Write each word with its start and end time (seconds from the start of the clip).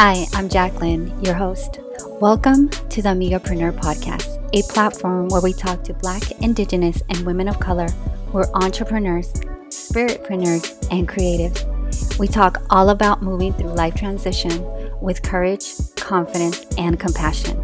Hi, 0.00 0.28
I'm 0.34 0.48
Jacqueline, 0.48 1.12
your 1.24 1.34
host. 1.34 1.80
Welcome 2.20 2.68
to 2.68 3.02
the 3.02 3.08
Amigapreneur 3.08 3.76
Podcast, 3.76 4.38
a 4.52 4.62
platform 4.72 5.26
where 5.26 5.40
we 5.40 5.52
talk 5.52 5.82
to 5.82 5.92
Black, 5.92 6.30
Indigenous, 6.40 7.02
and 7.08 7.26
women 7.26 7.48
of 7.48 7.58
color 7.58 7.88
who 8.28 8.38
are 8.38 8.48
entrepreneurs, 8.62 9.32
spiritpreneurs, 9.70 10.86
and 10.92 11.08
creatives. 11.08 12.16
We 12.16 12.28
talk 12.28 12.62
all 12.70 12.90
about 12.90 13.24
moving 13.24 13.52
through 13.54 13.72
life 13.72 13.96
transition 13.96 14.64
with 15.00 15.24
courage, 15.24 15.66
confidence, 15.96 16.64
and 16.78 17.00
compassion. 17.00 17.58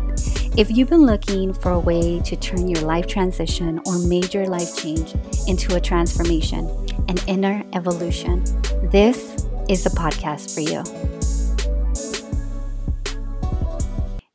If 0.57 0.73
you've 0.73 0.91
been 0.91 1.07
looking 1.07 1.55
for 1.55 1.71
a 1.71 1.79
way 1.79 2.19
to 2.19 2.35
turn 2.35 2.67
your 2.67 2.83
life 2.83 3.07
transition 3.07 3.81
or 3.87 3.97
major 4.01 4.45
life 4.47 4.77
change 4.77 5.15
into 5.47 5.77
a 5.77 5.81
transformation, 5.81 6.67
an 7.09 7.19
inner 7.29 7.63
evolution, 7.75 8.43
this 8.91 9.47
is 9.69 9.85
the 9.85 9.91
podcast 9.91 10.53
for 10.53 10.63
you. 10.63 11.14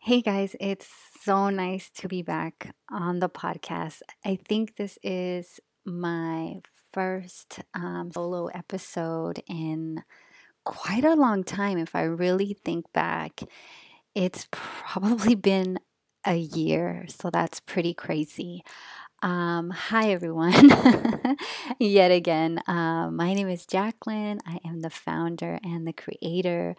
Hey 0.09 0.21
guys, 0.21 0.55
it's 0.59 0.87
so 1.21 1.51
nice 1.51 1.91
to 1.97 2.07
be 2.07 2.23
back 2.23 2.73
on 2.89 3.19
the 3.19 3.29
podcast. 3.29 4.01
I 4.25 4.39
think 4.47 4.75
this 4.75 4.97
is 5.03 5.59
my 5.85 6.61
first 6.91 7.59
um, 7.75 8.09
solo 8.11 8.47
episode 8.47 9.43
in 9.47 10.01
quite 10.65 11.05
a 11.05 11.13
long 11.13 11.43
time. 11.43 11.77
If 11.77 11.95
I 11.95 12.05
really 12.05 12.57
think 12.65 12.91
back, 12.91 13.41
it's 14.15 14.47
probably 14.49 15.35
been 15.51 15.77
a 16.25 16.37
year, 16.37 17.05
so 17.07 17.29
that's 17.29 17.59
pretty 17.59 17.93
crazy. 17.93 18.63
Um, 19.21 19.69
hi, 19.69 20.09
everyone. 20.09 20.71
Yet 21.79 22.09
again, 22.09 22.63
uh, 22.65 23.11
my 23.11 23.35
name 23.35 23.49
is 23.49 23.67
Jacqueline. 23.67 24.39
I 24.47 24.59
am 24.65 24.79
the 24.79 24.89
founder 24.89 25.59
and 25.63 25.85
the 25.85 25.93
creator 25.93 26.75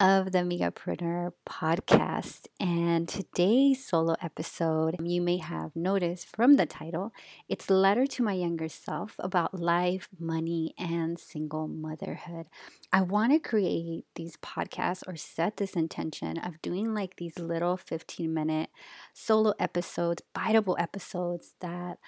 of 0.00 0.30
the 0.30 0.38
Amigapreneur 0.38 1.32
podcast. 1.48 2.46
And 2.60 3.08
today's 3.08 3.84
solo 3.84 4.14
episode, 4.22 4.96
you 5.02 5.20
may 5.20 5.38
have 5.38 5.74
noticed 5.74 6.28
from 6.36 6.54
the 6.54 6.66
title, 6.66 7.12
it's 7.48 7.68
letter 7.68 8.06
to 8.06 8.22
my 8.22 8.34
younger 8.34 8.68
self 8.68 9.16
about 9.18 9.58
life, 9.60 10.08
money, 10.18 10.72
and 10.78 11.18
single 11.18 11.66
motherhood. 11.66 12.46
I 12.92 13.00
want 13.02 13.32
to 13.32 13.40
create 13.40 14.04
these 14.14 14.36
podcasts 14.36 15.02
or 15.08 15.16
set 15.16 15.56
this 15.56 15.74
intention 15.74 16.38
of 16.38 16.62
doing 16.62 16.94
like 16.94 17.16
these 17.16 17.38
little 17.38 17.76
15 17.76 18.32
minute 18.32 18.70
solo 19.14 19.52
episodes, 19.58 20.22
biteable 20.32 20.76
episodes 20.78 21.54
that 21.60 21.98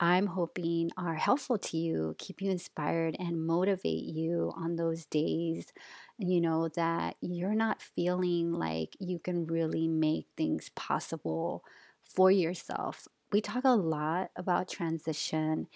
I'm 0.00 0.26
hoping 0.26 0.90
are 0.96 1.14
helpful 1.14 1.58
to 1.58 1.76
you, 1.76 2.14
keep 2.18 2.40
you 2.40 2.50
inspired, 2.50 3.16
and 3.18 3.46
motivate 3.46 4.04
you 4.04 4.52
on 4.56 4.76
those 4.76 5.04
days, 5.06 5.66
you 6.18 6.40
know, 6.40 6.68
that 6.76 7.16
you're 7.20 7.54
not 7.54 7.82
feeling 7.82 8.52
like 8.52 8.96
you 9.00 9.18
can 9.18 9.46
really 9.46 9.88
make 9.88 10.26
things 10.36 10.70
possible 10.76 11.64
for 12.04 12.30
yourself. 12.30 13.08
We 13.32 13.40
talk 13.40 13.64
a 13.64 13.70
lot 13.70 14.30
about 14.36 14.68
transition 14.68 15.66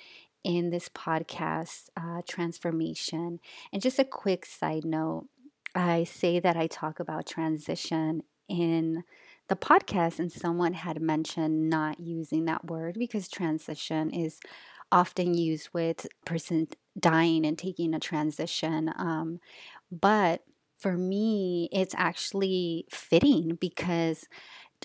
in 0.45 0.70
this 0.70 0.89
podcast, 0.89 1.89
uh, 1.97 2.23
transformation. 2.27 3.41
And 3.73 3.83
just 3.83 3.98
a 3.98 4.05
quick 4.05 4.47
side 4.47 4.84
note 4.84 5.27
I 5.75 6.05
say 6.05 6.39
that 6.41 6.56
I 6.56 6.67
talk 6.67 7.00
about 7.00 7.27
transition 7.27 8.23
in 8.48 9.05
the 9.53 9.56
podcast 9.56 10.19
and 10.19 10.33
someone 10.33 10.72
had 10.72 11.03
mentioned 11.03 11.69
not 11.69 12.00
using 12.00 12.47
that 12.47 12.64
word 12.64 12.97
because 12.98 13.28
transition 13.28 14.11
is 14.11 14.41
often 14.91 15.34
used 15.34 15.69
with 15.75 16.06
person 16.25 16.69
dying 16.98 17.44
and 17.44 17.59
taking 17.59 17.92
a 17.94 18.00
transition 18.00 18.91
um, 18.97 19.41
but 19.91 20.42
for 20.78 20.97
me 20.97 21.69
it's 21.70 21.94
actually 21.98 22.86
fitting 22.91 23.59
because 23.61 24.25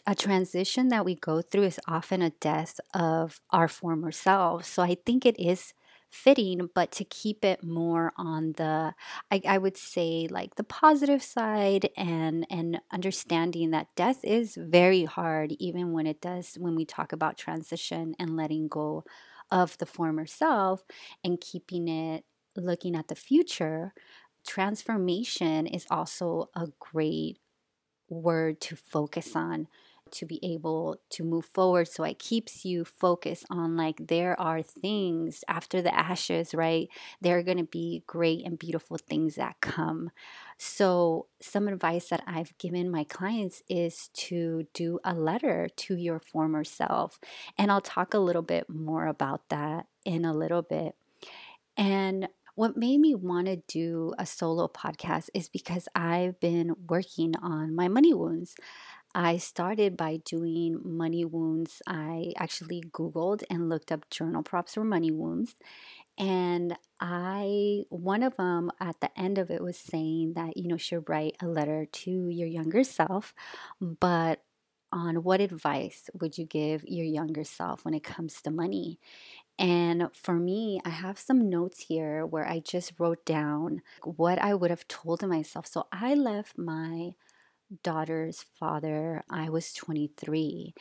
a 0.05 0.15
transition 0.15 0.89
that 0.89 1.05
we 1.05 1.15
go 1.15 1.41
through 1.41 1.63
is 1.63 1.79
often 1.87 2.21
a 2.21 2.29
death 2.29 2.79
of 2.93 3.41
our 3.52 3.67
former 3.67 4.11
selves. 4.11 4.67
So 4.67 4.83
i 4.83 4.97
think 5.05 5.25
it 5.25 5.39
is 5.39 5.73
fitting, 6.09 6.69
but 6.73 6.91
to 6.93 7.03
keep 7.05 7.43
it 7.45 7.63
more 7.63 8.13
on 8.17 8.53
the, 8.53 8.93
I, 9.31 9.41
I 9.47 9.57
would 9.57 9.77
say, 9.77 10.27
like 10.29 10.55
the 10.55 10.63
positive 10.63 11.21
side 11.23 11.89
and 11.97 12.45
and 12.49 12.79
understanding 12.91 13.71
that 13.71 13.95
death 13.95 14.23
is 14.23 14.57
very 14.59 15.05
hard, 15.05 15.53
even 15.59 15.91
when 15.93 16.07
it 16.07 16.21
does 16.21 16.55
when 16.59 16.75
we 16.75 16.85
talk 16.85 17.11
about 17.11 17.37
transition 17.37 18.15
and 18.19 18.35
letting 18.37 18.67
go 18.67 19.03
of 19.51 19.77
the 19.77 19.85
former 19.85 20.25
self 20.25 20.83
and 21.23 21.39
keeping 21.41 21.87
it 21.87 22.25
looking 22.55 22.95
at 22.95 23.07
the 23.07 23.15
future. 23.15 23.93
Transformation 24.45 25.67
is 25.67 25.85
also 25.91 26.49
a 26.55 26.67
great 26.79 27.39
word 28.09 28.61
to 28.61 28.75
focus 28.75 29.35
on 29.35 29.67
to 30.07 30.25
be 30.25 30.39
able 30.43 30.99
to 31.11 31.23
move 31.23 31.45
forward. 31.45 31.87
So 31.87 32.03
it 32.03 32.19
keeps 32.19 32.65
you 32.65 32.85
focused 32.85 33.45
on 33.49 33.77
like 33.77 34.07
there 34.07 34.39
are 34.39 34.61
things 34.61 35.43
after 35.47 35.81
the 35.81 35.93
ashes, 35.93 36.53
right? 36.53 36.89
There 37.21 37.37
are 37.37 37.43
going 37.43 37.57
to 37.57 37.63
be 37.63 38.03
great 38.07 38.45
and 38.45 38.57
beautiful 38.57 38.97
things 38.97 39.35
that 39.35 39.61
come. 39.61 40.11
So, 40.59 41.27
some 41.39 41.67
advice 41.67 42.09
that 42.09 42.23
I've 42.25 42.57
given 42.57 42.89
my 42.89 43.03
clients 43.03 43.61
is 43.69 44.09
to 44.13 44.65
do 44.73 44.99
a 45.03 45.13
letter 45.13 45.67
to 45.75 45.95
your 45.95 46.19
former 46.19 46.63
self. 46.63 47.19
And 47.59 47.71
I'll 47.71 47.81
talk 47.81 48.15
a 48.15 48.19
little 48.19 48.41
bit 48.41 48.67
more 48.67 49.05
about 49.05 49.49
that 49.49 49.85
in 50.03 50.25
a 50.25 50.33
little 50.33 50.63
bit. 50.63 50.95
And 51.77 52.27
what 52.55 52.75
made 52.75 52.99
me 52.99 53.13
want 53.13 53.45
to 53.45 53.57
do 53.67 54.15
a 54.17 54.25
solo 54.25 54.67
podcast 54.67 55.29
is 55.35 55.47
because 55.47 55.87
I've 55.93 56.39
been 56.39 56.75
working 56.89 57.35
on 57.39 57.75
my 57.75 57.87
money 57.87 58.15
wounds. 58.15 58.55
I 59.17 59.38
started 59.38 59.98
by 59.98 60.17
doing 60.26 60.80
money 60.83 61.26
wounds. 61.26 61.82
I 61.88 62.33
actually 62.38 62.83
Googled 62.92 63.42
and 63.50 63.67
looked 63.67 63.92
up 63.92 64.08
journal 64.11 64.44
prompts 64.44 64.76
for 64.76 64.83
money 64.83 65.10
wounds. 65.10 65.55
And 66.20 66.78
I, 67.02 67.86
one 67.89 68.23
of 68.23 68.38
them 68.38 68.72
at 68.80 69.00
the 69.02 69.10
end 69.20 69.39
of 69.39 69.50
it 69.52 69.64
was 69.64 69.78
saying 69.78 70.33
that, 70.36 70.58
you 70.58 70.67
know, 70.67 70.78
should 70.78 71.10
write 71.10 71.36
a 71.42 71.48
letter 71.48 71.86
to 71.86 72.30
your 72.30 72.48
younger 72.48 72.83
self, 72.83 73.33
but 73.82 74.44
on 74.94 75.23
what 75.23 75.42
advice 75.42 76.10
would 76.14 76.38
you 76.38 76.45
give 76.45 76.84
your 76.86 77.05
younger 77.05 77.44
self 77.44 77.86
when 77.86 77.95
it 77.95 78.04
comes 78.04 78.42
to 78.44 78.52
money? 78.52 78.99
And 79.60 80.10
for 80.14 80.36
me, 80.36 80.80
I 80.86 80.89
have 80.89 81.20
some 81.20 81.49
notes 81.49 81.86
here 81.88 82.26
where 82.26 82.48
I 82.48 82.60
just 82.60 82.94
wrote 82.99 83.26
down 83.26 83.82
what 84.04 84.39
I 84.39 84.54
would 84.54 84.70
have 84.70 84.88
told 84.88 85.28
myself. 85.28 85.66
So 85.67 85.88
I 85.92 86.14
left 86.14 86.58
my 86.58 87.11
daughter's 87.83 88.45
father, 88.60 89.23
I 89.30 89.50
was 89.50 89.73
23. 89.73 90.73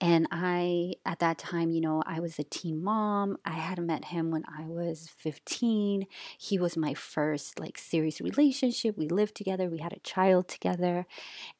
And 0.00 0.26
I, 0.32 0.94
at 1.06 1.20
that 1.20 1.38
time, 1.38 1.70
you 1.70 1.80
know, 1.80 2.02
I 2.04 2.18
was 2.18 2.38
a 2.38 2.44
teen 2.44 2.82
mom. 2.82 3.36
I 3.44 3.52
had 3.52 3.78
met 3.78 4.06
him 4.06 4.32
when 4.32 4.42
I 4.46 4.64
was 4.66 5.08
15. 5.18 6.06
He 6.36 6.58
was 6.58 6.76
my 6.76 6.94
first 6.94 7.60
like 7.60 7.78
serious 7.78 8.20
relationship. 8.20 8.98
We 8.98 9.08
lived 9.08 9.36
together, 9.36 9.68
we 9.68 9.78
had 9.78 9.92
a 9.92 10.00
child 10.00 10.48
together. 10.48 11.06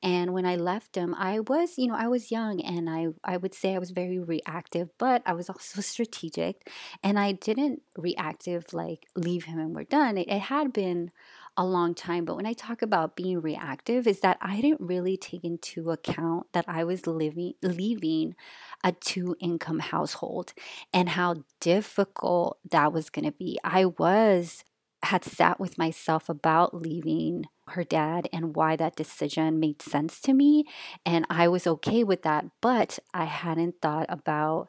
And 0.03 0.33
when 0.33 0.45
I 0.47 0.57
left 0.57 0.97
him, 0.97 1.15
I 1.15 1.41
was, 1.41 1.79
you 1.79 1.87
know, 1.87 1.95
I 1.95 2.09
was 2.09 2.33
young 2.33 2.61
and 2.61 2.91
I, 2.91 3.09
I 3.23 3.37
would 3.37 3.55
say 3.55 3.75
I 3.75 3.79
was 3.79 3.91
very 3.93 4.19
reactive, 4.19 4.89
but 4.99 5.23
I 5.25 5.33
was 5.33 5.49
also 5.49 5.81
strategic. 5.81 6.69
And 7.05 7.19
I 7.19 7.33
didn't 7.33 7.83
reactive 7.97 8.73
like 8.73 9.07
leave 9.15 9.45
him 9.45 9.61
and 9.61 9.75
we're 9.75 9.85
done. 9.85 10.19
It, 10.19 10.29
it 10.29 10.41
had 10.41 10.73
been 10.73 11.13
a 11.57 11.65
long 11.65 11.95
time. 11.95 12.25
But 12.25 12.37
when 12.37 12.47
I 12.47 12.53
talk 12.53 12.83
about 12.83 13.17
being 13.17 13.41
reactive, 13.41 14.07
is 14.07 14.21
that 14.21 14.39
I 14.41 14.61
didn't 14.61 14.81
really 14.81 15.17
take 15.17 15.45
into 15.45 15.91
account 15.91 16.47
that 16.53 16.65
I 16.69 16.85
was 16.85 17.07
living 17.07 17.55
leaving 17.63 18.35
a 18.83 18.93
two 18.93 19.37
income 19.41 19.79
household 19.79 20.53
and 20.93 21.11
how 21.11 21.45
difficult 21.61 22.59
that 22.71 22.93
was 22.93 23.11
going 23.11 23.25
to 23.25 23.33
be. 23.33 23.59
I 23.65 23.87
was 23.87 24.65
had 25.05 25.25
sat 25.25 25.61
with 25.61 25.77
myself 25.77 26.29
about 26.29 26.75
leaving 26.75 27.45
her 27.69 27.85
dad 27.85 28.29
and 28.33 28.57
why 28.57 28.75
that 28.77 28.97
decision 28.97 29.61
made 29.61 29.83
sense 29.83 30.21
to 30.21 30.33
me 30.33 30.65
and 31.05 31.27
I 31.29 31.49
was 31.49 31.67
okay 31.67 32.05
with 32.05 32.23
that 32.23 32.47
but 32.61 32.99
I 33.13 33.25
hadn't 33.25 33.77
thought 33.83 34.07
about 34.09 34.69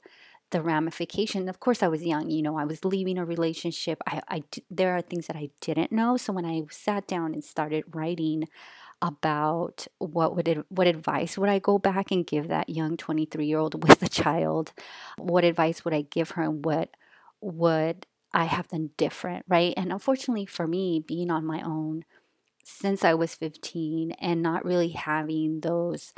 the 0.56 0.62
ramification. 0.62 1.50
Of 1.50 1.60
course, 1.60 1.84
I 1.84 1.90
was 1.90 2.06
young. 2.06 2.30
You 2.30 2.42
know, 2.42 2.58
I 2.58 2.64
was 2.64 2.86
leaving 2.86 3.18
a 3.18 3.26
relationship. 3.26 4.02
I, 4.08 4.22
I, 4.30 4.44
there 4.70 4.96
are 4.96 5.02
things 5.02 5.28
that 5.28 5.36
I 5.36 5.50
didn't 5.60 5.92
know. 5.92 6.16
So 6.16 6.32
when 6.32 6.46
I 6.46 6.64
sat 6.72 7.08
down 7.08 7.34
and 7.34 7.44
started 7.44 7.84
writing 7.94 8.48
about 9.02 9.86
what 9.98 10.34
would 10.34 10.48
it, 10.48 10.66
what 10.70 10.88
advice 10.88 11.38
would 11.38 11.50
I 11.50 11.60
go 11.60 11.78
back 11.78 12.10
and 12.10 12.26
give 12.26 12.48
that 12.48 12.70
young 12.70 12.96
23 12.96 13.46
year 13.46 13.60
old 13.60 13.84
with 13.88 14.02
a 14.02 14.08
child? 14.08 14.72
What 15.18 15.44
advice 15.44 15.84
would 15.84 15.94
I 15.94 16.04
give 16.04 16.32
her, 16.32 16.44
and 16.44 16.64
what 16.64 16.90
would 17.42 18.08
I 18.34 18.46
have 18.46 18.70
done 18.70 18.92
different, 18.96 19.44
right? 19.50 19.74
And 19.76 19.92
unfortunately 19.92 20.46
for 20.46 20.68
me, 20.68 21.04
being 21.06 21.30
on 21.32 21.46
my 21.46 21.62
own 21.62 22.06
since 22.64 23.04
I 23.04 23.14
was 23.14 23.36
15 23.36 24.12
and 24.14 24.42
not 24.42 24.66
really 24.66 24.90
having 24.90 25.60
those 25.60 26.14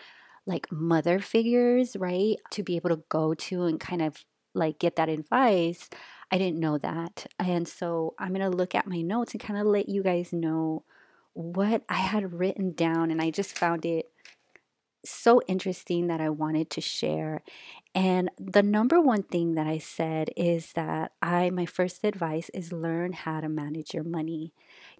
like 0.47 0.71
mother 0.71 1.19
figures, 1.19 1.95
right? 1.95 2.37
To 2.51 2.63
be 2.63 2.75
able 2.75 2.89
to 2.89 3.03
go 3.09 3.35
to 3.35 3.65
and 3.65 3.79
kind 3.79 4.01
of 4.01 4.25
like 4.55 4.79
get 4.79 4.95
that 4.95 5.09
advice. 5.09 5.89
I 6.31 6.39
didn't 6.39 6.59
know 6.59 6.79
that. 6.79 7.27
And 7.37 7.67
so 7.67 8.15
I'm 8.17 8.33
going 8.33 8.49
to 8.49 8.57
look 8.57 8.73
at 8.73 8.87
my 8.87 9.01
notes 9.01 9.33
and 9.33 9.41
kind 9.41 9.59
of 9.59 9.67
let 9.67 9.87
you 9.87 10.01
guys 10.01 10.33
know 10.33 10.83
what 11.33 11.83
I 11.87 11.97
had 11.97 12.33
written 12.33 12.71
down, 12.73 13.11
and 13.11 13.21
I 13.21 13.29
just 13.29 13.55
found 13.55 13.85
it 13.85 14.09
so 15.05 15.39
interesting 15.47 16.07
that 16.07 16.19
I 16.19 16.29
wanted 16.29 16.71
to 16.71 16.81
share. 16.81 17.43
And 17.93 18.31
the 18.39 18.63
number 18.63 18.99
one 18.99 19.23
thing 19.23 19.53
that 19.53 19.67
I 19.67 19.77
said 19.77 20.31
is 20.35 20.73
that 20.73 21.11
I, 21.21 21.51
my 21.51 21.65
first 21.65 22.03
advice 22.03 22.49
is 22.55 22.73
learn 22.73 23.13
how 23.13 23.41
to 23.41 23.49
manage 23.49 23.93
your 23.93 24.03
money. 24.03 24.53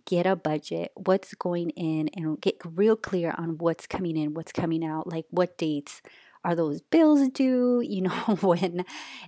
Get 0.07 0.25
a 0.25 0.38
budget, 0.38 0.94
what's 0.95 1.36
going 1.36 1.71
in, 1.71 2.09
and 2.15 2.39
get 2.42 2.56
real 2.65 2.95
clear 2.95 3.36
on 3.38 3.57
what's 3.57 3.86
coming 3.88 4.18
in, 4.18 4.33
what's 4.33 4.54
coming 4.54 4.86
out, 4.86 5.06
like 5.06 5.25
what 5.31 5.57
dates 5.57 6.01
are 6.45 6.56
those 6.56 6.81
bills 6.81 7.27
due? 7.30 7.81
You 7.86 8.04
know, 8.04 8.38
when 8.42 8.86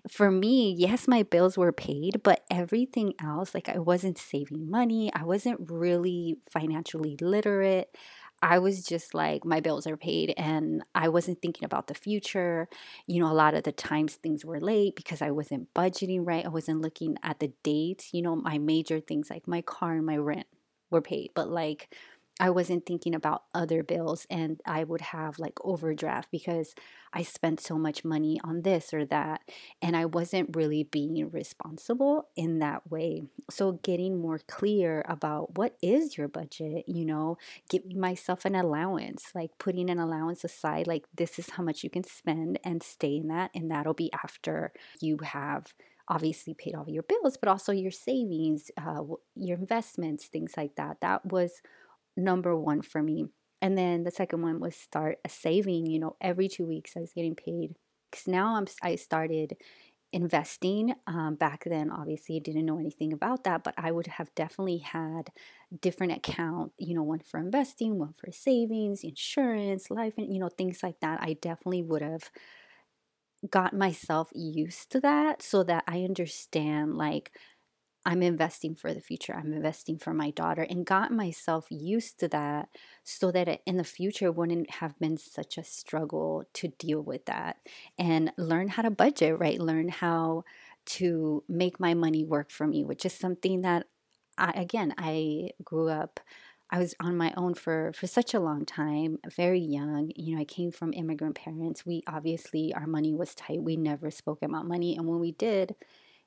for 0.10 0.32
me, 0.32 0.74
yes, 0.78 1.08
my 1.08 1.24
bills 1.24 1.58
were 1.58 1.74
paid, 1.74 2.22
but 2.24 2.46
everything 2.50 3.14
else, 3.22 3.54
like 3.54 3.68
I 3.70 3.80
wasn't 3.80 4.18
saving 4.18 4.72
money, 4.72 5.12
I 5.14 5.24
wasn't 5.26 5.70
really 5.70 6.38
financially 6.50 7.18
literate. 7.22 7.96
I 8.42 8.60
was 8.60 8.86
just 8.86 9.14
like, 9.14 9.44
my 9.44 9.60
bills 9.60 9.86
are 9.86 9.98
paid, 9.98 10.34
and 10.38 10.82
I 10.96 11.10
wasn't 11.10 11.42
thinking 11.42 11.66
about 11.66 11.88
the 11.88 11.94
future. 11.94 12.70
You 13.06 13.20
know, 13.22 13.30
a 13.30 13.34
lot 13.34 13.54
of 13.54 13.64
the 13.64 13.74
times 13.74 14.16
things 14.16 14.46
were 14.46 14.62
late 14.62 14.96
because 14.96 15.22
I 15.22 15.32
wasn't 15.32 15.74
budgeting 15.74 16.26
right. 16.26 16.46
I 16.46 16.50
wasn't 16.50 16.82
looking 16.82 17.18
at 17.22 17.40
the 17.40 17.52
dates. 17.64 18.14
You 18.14 18.22
know, 18.22 18.38
my 18.38 18.58
major 18.58 19.02
things 19.02 19.30
like 19.30 19.46
my 19.48 19.62
car 19.62 19.96
and 19.96 20.06
my 20.06 20.16
rent 20.18 20.48
were 20.92 21.02
paid, 21.02 21.32
but 21.36 21.50
like 21.50 21.94
I 22.42 22.52
wasn't 22.52 22.86
thinking 22.86 23.14
about 23.14 23.44
other 23.54 23.84
bills 23.84 24.26
and 24.30 24.62
I 24.66 24.86
would 24.86 25.02
have 25.02 25.40
like 25.40 25.60
overdraft 25.66 26.32
because 26.32 26.74
I 27.12 27.22
spent 27.22 27.60
so 27.60 27.78
much 27.78 28.06
money 28.06 28.40
on 28.46 28.62
this 28.62 28.94
or 28.94 29.04
that. 29.08 29.42
And 29.82 29.98
I 29.98 30.06
wasn't 30.06 30.56
really 30.56 30.84
being 30.84 31.30
responsible 31.32 32.30
in 32.38 32.60
that 32.60 32.90
way. 32.90 33.24
So, 33.50 33.74
getting 33.84 34.22
more 34.22 34.40
clear 34.48 35.04
about 35.10 35.58
what 35.58 35.76
is 35.82 36.18
your 36.18 36.30
budget, 36.30 36.86
you 36.88 37.04
know, 37.04 37.38
giving 37.70 38.00
myself 38.00 38.46
an 38.46 38.56
allowance, 38.56 39.32
like 39.36 39.52
putting 39.58 39.90
an 39.90 40.00
allowance 40.00 40.46
aside, 40.46 40.88
like 40.88 41.06
this 41.14 41.40
is 41.40 41.50
how 41.52 41.64
much 41.64 41.84
you 41.84 41.90
can 41.90 42.06
spend 42.06 42.58
and 42.64 42.82
stay 42.82 43.18
in 43.18 43.28
that. 43.28 43.52
And 43.54 43.70
that'll 43.70 43.94
be 43.94 44.12
after 44.24 44.72
you 45.02 45.18
have 45.24 45.74
obviously 46.10 46.54
paid 46.56 46.76
all 46.76 46.90
your 46.90 47.04
bills, 47.04 47.38
but 47.38 47.50
also 47.50 47.72
your 47.72 47.92
savings, 47.92 48.72
uh, 48.78 49.04
your 49.36 49.58
investments, 49.58 50.28
things 50.28 50.54
like 50.58 50.76
that. 50.76 50.98
That 51.02 51.26
was 51.32 51.62
number 52.18 52.56
one 52.58 52.82
for 52.82 53.02
me. 53.04 53.28
And 53.62 53.78
then 53.78 54.04
the 54.04 54.12
second 54.12 54.42
one 54.42 54.60
was 54.60 54.76
start 54.76 55.20
a 55.26 55.30
saving. 55.30 55.88
You 55.88 56.00
know, 56.00 56.16
every 56.22 56.48
two 56.48 56.66
weeks 56.66 56.94
I 56.98 57.02
was 57.02 57.14
getting 57.14 57.36
paid 57.36 57.76
because 58.12 58.28
now 58.28 58.56
I'm 58.56 58.68
I 58.82 58.96
started 58.96 59.58
investing. 60.12 60.96
Um, 61.08 61.36
back 61.36 61.64
then, 61.66 61.92
obviously, 61.92 62.38
I 62.38 62.40
didn't 62.40 62.66
know 62.66 62.80
anything 62.80 63.14
about 63.14 63.44
that, 63.44 63.64
but 63.64 63.76
I 63.78 63.92
would 63.92 64.08
have 64.08 64.34
definitely 64.36 64.80
had 64.80 65.30
different 65.82 66.14
account. 66.14 66.74
You 66.78 66.96
know, 66.96 67.04
one 67.04 67.20
for 67.20 67.40
investing, 67.40 68.00
one 68.00 68.14
for 68.18 68.32
savings, 68.32 69.04
insurance, 69.04 69.90
life, 69.92 70.14
and 70.18 70.34
you 70.34 70.40
know 70.40 70.50
things 70.50 70.82
like 70.84 71.00
that. 71.02 71.22
I 71.22 71.34
definitely 71.34 71.84
would 71.84 72.02
have 72.02 72.30
got 73.50 73.74
myself 73.74 74.30
used 74.36 74.92
to 74.92 75.00
that 75.02 75.42
so 75.42 75.64
that 75.64 75.84
I 75.88 76.04
understand 76.04 76.96
like 76.98 77.32
I'm 78.06 78.24
investing 78.24 78.76
for 78.76 78.94
the 78.94 79.02
future. 79.02 79.36
I'm 79.36 79.54
investing 79.54 79.98
for 80.00 80.14
my 80.14 80.32
daughter 80.32 80.66
and 80.70 80.86
got 80.86 81.12
myself 81.12 81.68
used 81.70 82.20
to 82.22 82.28
that 82.30 82.70
so 83.04 83.32
that 83.32 83.62
in 83.66 83.78
the 83.78 83.84
future 83.84 84.32
wouldn't 84.32 84.72
have 84.72 84.98
been 85.00 85.18
such 85.18 85.58
a 85.58 85.64
struggle 85.64 86.46
to 86.54 86.70
deal 86.70 87.02
with 87.02 87.26
that 87.26 87.58
and 88.00 88.32
learn 88.38 88.70
how 88.70 88.84
to 88.84 88.92
budget, 88.92 89.38
right? 89.38 89.60
Learn 89.60 89.90
how 89.90 90.44
to 90.88 91.44
make 91.50 91.80
my 91.80 91.94
money 91.94 92.24
work 92.24 92.52
for 92.52 92.66
me, 92.68 92.84
which 92.86 93.06
is 93.06 93.14
something 93.14 93.62
that 93.62 93.88
I, 94.38 94.52
again, 94.52 94.94
I 94.98 95.52
grew 95.64 95.90
up 95.90 96.20
I 96.72 96.78
was 96.80 96.94
on 97.00 97.18
my 97.18 97.34
own 97.36 97.56
for 97.56 97.92
for 97.94 98.06
such 98.08 98.34
a 98.34 98.40
long 98.40 98.66
time, 98.66 99.18
very 99.36 99.60
young. 99.60 100.12
You 100.16 100.36
know, 100.36 100.42
I 100.42 100.46
came 100.46 100.72
from 100.72 100.94
immigrant 100.94 101.36
parents. 101.36 101.86
We 101.86 102.04
obviously 102.08 102.74
our 102.74 102.86
money 102.88 103.14
was 103.14 103.34
tight. 103.36 103.64
We 103.64 103.76
never 103.76 104.12
spoke 104.12 104.42
about 104.44 104.68
money, 104.68 104.96
and 104.96 105.08
when 105.08 105.20
we 105.20 105.32
did, 105.32 105.76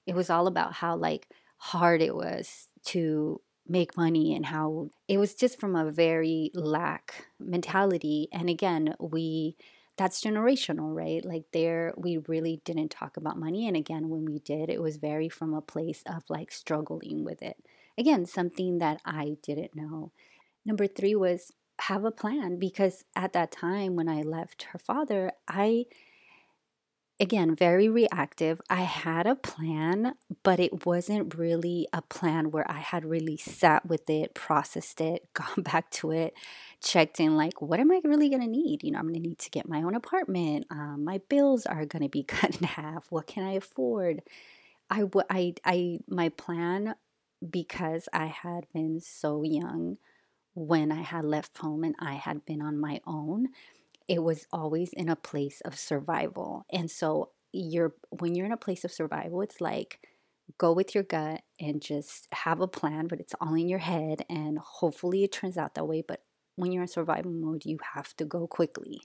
it 0.06 0.14
was 0.14 0.30
all 0.30 0.46
about 0.46 0.74
how 0.74 0.96
like 0.96 1.28
hard 1.58 2.02
it 2.02 2.14
was 2.14 2.68
to 2.86 3.40
make 3.68 3.96
money 3.96 4.34
and 4.34 4.46
how 4.46 4.90
it 5.08 5.18
was 5.18 5.34
just 5.34 5.60
from 5.60 5.76
a 5.76 5.90
very 5.92 6.50
lack 6.54 7.26
mentality 7.38 8.28
and 8.32 8.50
again 8.50 8.94
we 8.98 9.56
that's 9.96 10.20
generational 10.22 10.94
right 10.94 11.24
like 11.24 11.44
there 11.52 11.94
we 11.96 12.16
really 12.26 12.60
didn't 12.64 12.90
talk 12.90 13.16
about 13.16 13.38
money 13.38 13.68
and 13.68 13.76
again 13.76 14.08
when 14.08 14.24
we 14.24 14.40
did 14.40 14.68
it 14.68 14.82
was 14.82 14.96
very 14.96 15.28
from 15.28 15.54
a 15.54 15.60
place 15.60 16.02
of 16.06 16.24
like 16.28 16.50
struggling 16.50 17.22
with 17.24 17.40
it 17.40 17.56
again 17.98 18.26
something 18.26 18.78
that 18.78 19.00
i 19.04 19.36
didn't 19.42 19.74
know 19.74 20.12
number 20.64 20.86
3 20.86 21.14
was 21.14 21.52
have 21.80 22.04
a 22.04 22.10
plan 22.10 22.58
because 22.58 23.04
at 23.16 23.32
that 23.32 23.50
time 23.50 23.96
when 23.96 24.08
i 24.08 24.22
left 24.22 24.64
her 24.72 24.78
father 24.78 25.32
i 25.48 25.84
again, 27.22 27.54
very 27.54 27.88
reactive. 27.88 28.60
I 28.68 28.82
had 28.82 29.28
a 29.28 29.36
plan, 29.36 30.14
but 30.42 30.58
it 30.58 30.84
wasn't 30.84 31.36
really 31.36 31.86
a 31.92 32.02
plan 32.02 32.50
where 32.50 32.68
I 32.68 32.80
had 32.80 33.04
really 33.04 33.36
sat 33.36 33.86
with 33.86 34.10
it, 34.10 34.34
processed 34.34 35.00
it, 35.00 35.28
gone 35.34 35.62
back 35.62 35.88
to 35.92 36.10
it, 36.10 36.34
checked 36.82 37.20
in 37.20 37.36
like, 37.36 37.62
what 37.62 37.78
am 37.78 37.92
I 37.92 38.00
really 38.02 38.28
going 38.28 38.42
to 38.42 38.48
need? 38.48 38.82
You 38.82 38.90
know, 38.90 38.98
I'm 38.98 39.04
going 39.04 39.22
to 39.22 39.28
need 39.28 39.38
to 39.38 39.50
get 39.50 39.68
my 39.68 39.82
own 39.82 39.94
apartment. 39.94 40.66
Um, 40.70 41.04
my 41.04 41.20
bills 41.28 41.64
are 41.64 41.86
going 41.86 42.02
to 42.02 42.08
be 42.08 42.22
cut 42.24 42.60
in 42.60 42.66
half. 42.66 43.06
What 43.10 43.28
can 43.28 43.44
I 43.44 43.52
afford? 43.52 44.22
I, 44.90 45.04
I, 45.30 45.54
I, 45.64 45.98
my 46.08 46.28
plan, 46.30 46.96
because 47.50 48.08
I 48.12 48.26
had 48.26 48.66
been 48.72 49.00
so 49.00 49.42
young 49.42 49.98
when 50.54 50.92
I 50.92 51.02
had 51.02 51.24
left 51.24 51.58
home 51.58 51.84
and 51.84 51.94
I 52.00 52.14
had 52.14 52.44
been 52.46 52.62
on 52.62 52.78
my 52.80 53.00
own 53.06 53.48
it 54.08 54.22
was 54.22 54.46
always 54.52 54.92
in 54.92 55.08
a 55.08 55.16
place 55.16 55.60
of 55.62 55.78
survival. 55.78 56.64
And 56.72 56.90
so 56.90 57.30
you're 57.52 57.94
when 58.10 58.34
you're 58.34 58.46
in 58.46 58.52
a 58.52 58.56
place 58.56 58.84
of 58.84 58.92
survival, 58.92 59.42
it's 59.42 59.60
like 59.60 60.00
go 60.58 60.72
with 60.72 60.94
your 60.94 61.04
gut 61.04 61.42
and 61.60 61.80
just 61.80 62.28
have 62.32 62.60
a 62.60 62.68
plan, 62.68 63.06
but 63.06 63.20
it's 63.20 63.34
all 63.40 63.54
in 63.54 63.68
your 63.68 63.78
head 63.78 64.24
and 64.28 64.58
hopefully 64.58 65.24
it 65.24 65.32
turns 65.32 65.56
out 65.56 65.74
that 65.74 65.86
way, 65.86 66.02
but 66.06 66.22
when 66.56 66.72
you're 66.72 66.82
in 66.82 66.88
survival 66.88 67.30
mode, 67.32 67.64
you 67.64 67.78
have 67.94 68.14
to 68.16 68.24
go 68.24 68.46
quickly. 68.46 69.00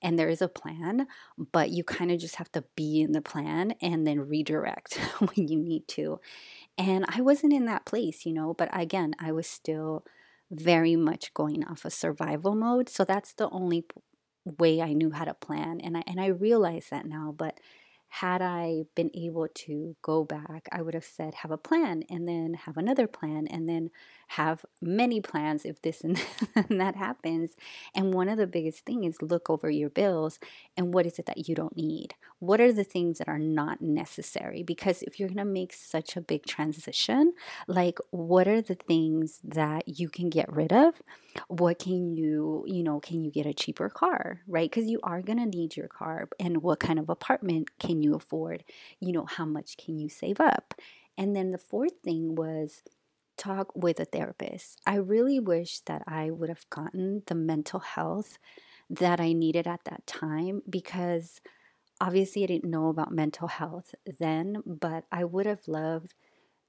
And 0.00 0.18
there 0.18 0.28
is 0.28 0.40
a 0.40 0.48
plan, 0.48 1.06
but 1.52 1.70
you 1.70 1.82
kind 1.82 2.12
of 2.12 2.20
just 2.20 2.36
have 2.36 2.52
to 2.52 2.64
be 2.76 3.00
in 3.00 3.12
the 3.12 3.20
plan 3.20 3.74
and 3.82 4.06
then 4.06 4.20
redirect 4.28 4.94
when 5.18 5.48
you 5.48 5.58
need 5.58 5.88
to. 5.88 6.20
And 6.76 7.04
I 7.08 7.20
wasn't 7.20 7.52
in 7.52 7.66
that 7.66 7.86
place, 7.86 8.24
you 8.24 8.32
know, 8.32 8.54
but 8.54 8.68
again, 8.72 9.14
I 9.20 9.32
was 9.32 9.46
still 9.46 10.04
very 10.50 10.96
much 10.96 11.34
going 11.34 11.64
off 11.64 11.84
a 11.84 11.88
of 11.88 11.92
survival 11.92 12.54
mode. 12.54 12.88
So 12.88 13.04
that's 13.04 13.34
the 13.34 13.50
only 13.50 13.86
way 14.58 14.80
I 14.80 14.92
knew 14.92 15.10
how 15.10 15.24
to 15.24 15.34
plan. 15.34 15.80
And 15.80 15.96
I, 15.96 16.04
and 16.06 16.20
I 16.20 16.26
realize 16.26 16.86
that 16.90 17.06
now, 17.06 17.34
but 17.36 17.58
had 18.08 18.40
I 18.40 18.84
been 18.94 19.10
able 19.14 19.48
to 19.52 19.96
go 20.02 20.24
back, 20.24 20.68
I 20.72 20.80
would 20.82 20.94
have 20.94 21.04
said, 21.04 21.34
have 21.34 21.50
a 21.50 21.58
plan 21.58 22.04
and 22.08 22.26
then 22.26 22.54
have 22.54 22.76
another 22.76 23.06
plan 23.06 23.46
and 23.46 23.68
then 23.68 23.90
have 24.28 24.64
many 24.80 25.20
plans 25.20 25.64
if 25.64 25.82
this 25.82 26.02
and 26.54 26.80
that 26.80 26.96
happens. 26.96 27.52
And 27.94 28.14
one 28.14 28.28
of 28.28 28.38
the 28.38 28.46
biggest 28.46 28.84
things 28.84 29.08
is 29.08 29.22
look 29.22 29.50
over 29.50 29.70
your 29.70 29.90
bills 29.90 30.38
and 30.76 30.92
what 30.92 31.06
is 31.06 31.18
it 31.18 31.26
that 31.26 31.48
you 31.48 31.54
don't 31.54 31.76
need? 31.76 32.14
What 32.38 32.60
are 32.60 32.72
the 32.72 32.84
things 32.84 33.18
that 33.18 33.28
are 33.28 33.38
not 33.38 33.80
necessary? 33.80 34.62
Because 34.62 35.02
if 35.02 35.18
you're 35.18 35.28
going 35.28 35.38
to 35.38 35.44
make 35.44 35.72
such 35.72 36.16
a 36.16 36.20
big 36.20 36.46
transition, 36.46 37.32
like 37.66 37.98
what 38.10 38.46
are 38.46 38.62
the 38.62 38.74
things 38.74 39.40
that 39.44 39.88
you 39.88 40.08
can 40.08 40.30
get 40.30 40.52
rid 40.52 40.72
of? 40.72 40.94
What 41.48 41.78
can 41.78 42.16
you, 42.16 42.64
you 42.66 42.82
know, 42.82 43.00
can 43.00 43.24
you 43.24 43.30
get 43.30 43.46
a 43.46 43.54
cheaper 43.54 43.88
car, 43.88 44.42
right? 44.46 44.70
Because 44.70 44.88
you 44.88 45.00
are 45.02 45.22
going 45.22 45.38
to 45.38 45.46
need 45.46 45.76
your 45.76 45.88
car. 45.88 46.28
And 46.38 46.62
what 46.62 46.80
kind 46.80 46.98
of 46.98 47.08
apartment 47.08 47.78
can 47.78 48.02
you 48.02 48.14
afford? 48.14 48.64
You 49.00 49.12
know, 49.12 49.24
how 49.24 49.44
much 49.44 49.76
can 49.76 49.98
you 49.98 50.08
save 50.08 50.40
up? 50.40 50.74
And 51.16 51.34
then 51.34 51.50
the 51.50 51.58
fourth 51.58 52.00
thing 52.04 52.36
was, 52.36 52.82
talk 53.38 53.74
with 53.74 54.00
a 54.00 54.04
therapist. 54.04 54.80
I 54.86 54.96
really 54.96 55.40
wish 55.40 55.80
that 55.80 56.02
I 56.06 56.30
would 56.30 56.48
have 56.48 56.68
gotten 56.70 57.22
the 57.26 57.34
mental 57.34 57.80
health 57.80 58.38
that 58.90 59.20
I 59.20 59.32
needed 59.32 59.66
at 59.66 59.84
that 59.84 60.06
time 60.06 60.62
because 60.68 61.40
obviously 62.00 62.42
I 62.44 62.46
didn't 62.46 62.70
know 62.70 62.88
about 62.88 63.12
mental 63.12 63.48
health 63.48 63.94
then, 64.18 64.62
but 64.66 65.04
I 65.10 65.24
would 65.24 65.46
have 65.46 65.66
loved 65.66 66.14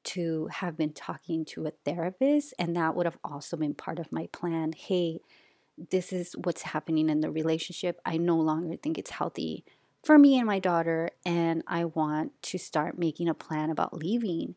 to 0.06 0.48
have 0.48 0.78
been 0.78 0.94
talking 0.94 1.44
to 1.44 1.68
a 1.68 1.72
therapist, 1.86 2.54
and 2.58 2.76
that 2.76 2.96
would 2.96 3.06
have 3.06 3.18
also 3.24 3.58
been 3.58 3.74
part 3.74 4.00
of 4.00 4.12
my 4.12 4.28
plan. 4.32 4.72
Hey, 4.72 5.20
this 5.92 6.12
is 6.14 6.34
what's 6.44 6.62
happening 6.62 7.10
in 7.10 7.20
the 7.20 7.32
relationship. 7.32 8.00
I 8.06 8.18
no 8.18 8.38
longer 8.38 8.76
think 8.76 8.98
it's 8.98 9.12
healthy 9.12 9.66
for 10.04 10.18
me 10.18 10.38
and 10.38 10.48
my 10.48 10.60
daughter, 10.60 11.12
and 11.26 11.64
I 11.68 11.86
want 11.86 12.32
to 12.44 12.58
start 12.58 12.98
making 12.98 13.28
a 13.30 13.34
plan 13.34 13.70
about 13.70 13.94
leaving 13.94 14.56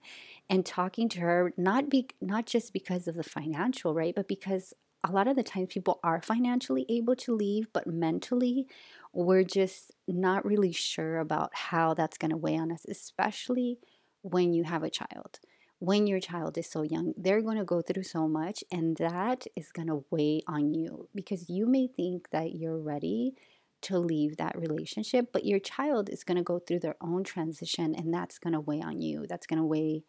and 0.48 0.64
talking 0.64 1.08
to 1.10 1.20
her 1.20 1.52
not 1.56 1.88
be 1.88 2.08
not 2.20 2.46
just 2.46 2.72
because 2.72 3.08
of 3.08 3.14
the 3.14 3.22
financial 3.22 3.94
right 3.94 4.14
but 4.14 4.28
because 4.28 4.74
a 5.04 5.10
lot 5.12 5.26
of 5.28 5.36
the 5.36 5.42
times 5.42 5.68
people 5.70 5.98
are 6.04 6.20
financially 6.20 6.84
able 6.88 7.16
to 7.16 7.34
leave 7.34 7.68
but 7.72 7.86
mentally 7.86 8.66
we're 9.12 9.44
just 9.44 9.92
not 10.08 10.44
really 10.44 10.72
sure 10.72 11.18
about 11.18 11.54
how 11.54 11.94
that's 11.94 12.18
going 12.18 12.30
to 12.30 12.36
weigh 12.36 12.56
on 12.56 12.72
us 12.72 12.84
especially 12.88 13.78
when 14.22 14.52
you 14.52 14.64
have 14.64 14.82
a 14.82 14.90
child. 14.90 15.40
When 15.78 16.06
your 16.06 16.20
child 16.20 16.56
is 16.58 16.70
so 16.70 16.82
young, 16.82 17.12
they're 17.16 17.42
going 17.42 17.58
to 17.58 17.64
go 17.64 17.82
through 17.82 18.04
so 18.04 18.28
much, 18.28 18.62
and 18.70 18.96
that 18.98 19.46
is 19.56 19.72
going 19.72 19.88
to 19.88 20.04
weigh 20.10 20.42
on 20.46 20.72
you 20.72 21.08
because 21.14 21.50
you 21.50 21.66
may 21.66 21.88
think 21.88 22.30
that 22.30 22.54
you're 22.54 22.78
ready 22.78 23.34
to 23.82 23.98
leave 23.98 24.36
that 24.36 24.58
relationship, 24.58 25.30
but 25.32 25.44
your 25.44 25.58
child 25.58 26.08
is 26.08 26.24
going 26.24 26.36
to 26.36 26.42
go 26.42 26.58
through 26.58 26.80
their 26.80 26.96
own 27.00 27.24
transition, 27.24 27.94
and 27.94 28.12
that's 28.12 28.38
going 28.38 28.52
to 28.52 28.60
weigh 28.60 28.80
on 28.80 29.00
you. 29.00 29.26
That's 29.28 29.46
going 29.46 29.58
to 29.58 29.64
weigh 29.64 30.04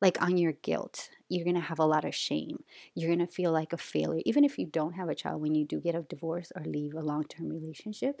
like 0.00 0.20
on 0.20 0.36
your 0.36 0.52
guilt. 0.52 1.10
You're 1.28 1.44
going 1.44 1.54
to 1.54 1.60
have 1.60 1.78
a 1.78 1.86
lot 1.86 2.04
of 2.04 2.14
shame. 2.14 2.64
You're 2.94 3.14
going 3.14 3.26
to 3.26 3.32
feel 3.32 3.52
like 3.52 3.72
a 3.72 3.76
failure. 3.76 4.22
Even 4.26 4.44
if 4.44 4.58
you 4.58 4.66
don't 4.66 4.94
have 4.94 5.08
a 5.08 5.14
child, 5.14 5.40
when 5.40 5.54
you 5.54 5.64
do 5.64 5.80
get 5.80 5.94
a 5.94 6.02
divorce 6.02 6.50
or 6.56 6.64
leave 6.64 6.94
a 6.94 7.00
long 7.00 7.24
term 7.24 7.48
relationship, 7.48 8.20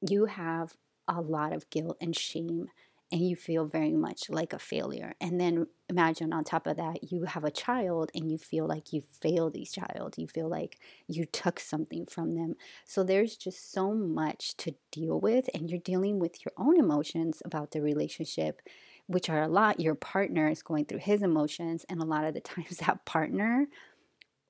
you 0.00 0.26
have 0.26 0.74
a 1.06 1.20
lot 1.20 1.52
of 1.52 1.68
guilt 1.70 1.96
and 2.00 2.16
shame 2.16 2.68
and 3.12 3.20
you 3.20 3.36
feel 3.36 3.66
very 3.66 3.92
much 3.92 4.30
like 4.30 4.54
a 4.54 4.58
failure. 4.58 5.14
And 5.20 5.38
then 5.38 5.66
imagine 5.90 6.32
on 6.32 6.44
top 6.44 6.66
of 6.66 6.78
that, 6.78 7.12
you 7.12 7.24
have 7.24 7.44
a 7.44 7.50
child 7.50 8.10
and 8.14 8.32
you 8.32 8.38
feel 8.38 8.66
like 8.66 8.90
you 8.90 9.02
failed 9.20 9.52
these 9.52 9.70
child. 9.70 10.14
You 10.16 10.26
feel 10.26 10.48
like 10.48 10.78
you 11.06 11.26
took 11.26 11.60
something 11.60 12.06
from 12.06 12.32
them. 12.32 12.54
So 12.86 13.04
there's 13.04 13.36
just 13.36 13.70
so 13.70 13.92
much 13.92 14.56
to 14.58 14.74
deal 14.90 15.20
with, 15.20 15.50
and 15.52 15.70
you're 15.70 15.78
dealing 15.78 16.18
with 16.20 16.42
your 16.42 16.52
own 16.56 16.78
emotions 16.78 17.42
about 17.44 17.72
the 17.72 17.82
relationship, 17.82 18.62
which 19.06 19.28
are 19.28 19.42
a 19.42 19.48
lot. 19.48 19.78
Your 19.78 19.94
partner 19.94 20.48
is 20.48 20.62
going 20.62 20.86
through 20.86 21.00
his 21.00 21.22
emotions, 21.22 21.84
and 21.90 22.00
a 22.00 22.06
lot 22.06 22.24
of 22.24 22.32
the 22.32 22.40
times 22.54 22.78
that 22.78 23.04
partner 23.04 23.66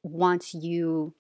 wants 0.05 0.55
you 0.55 1.15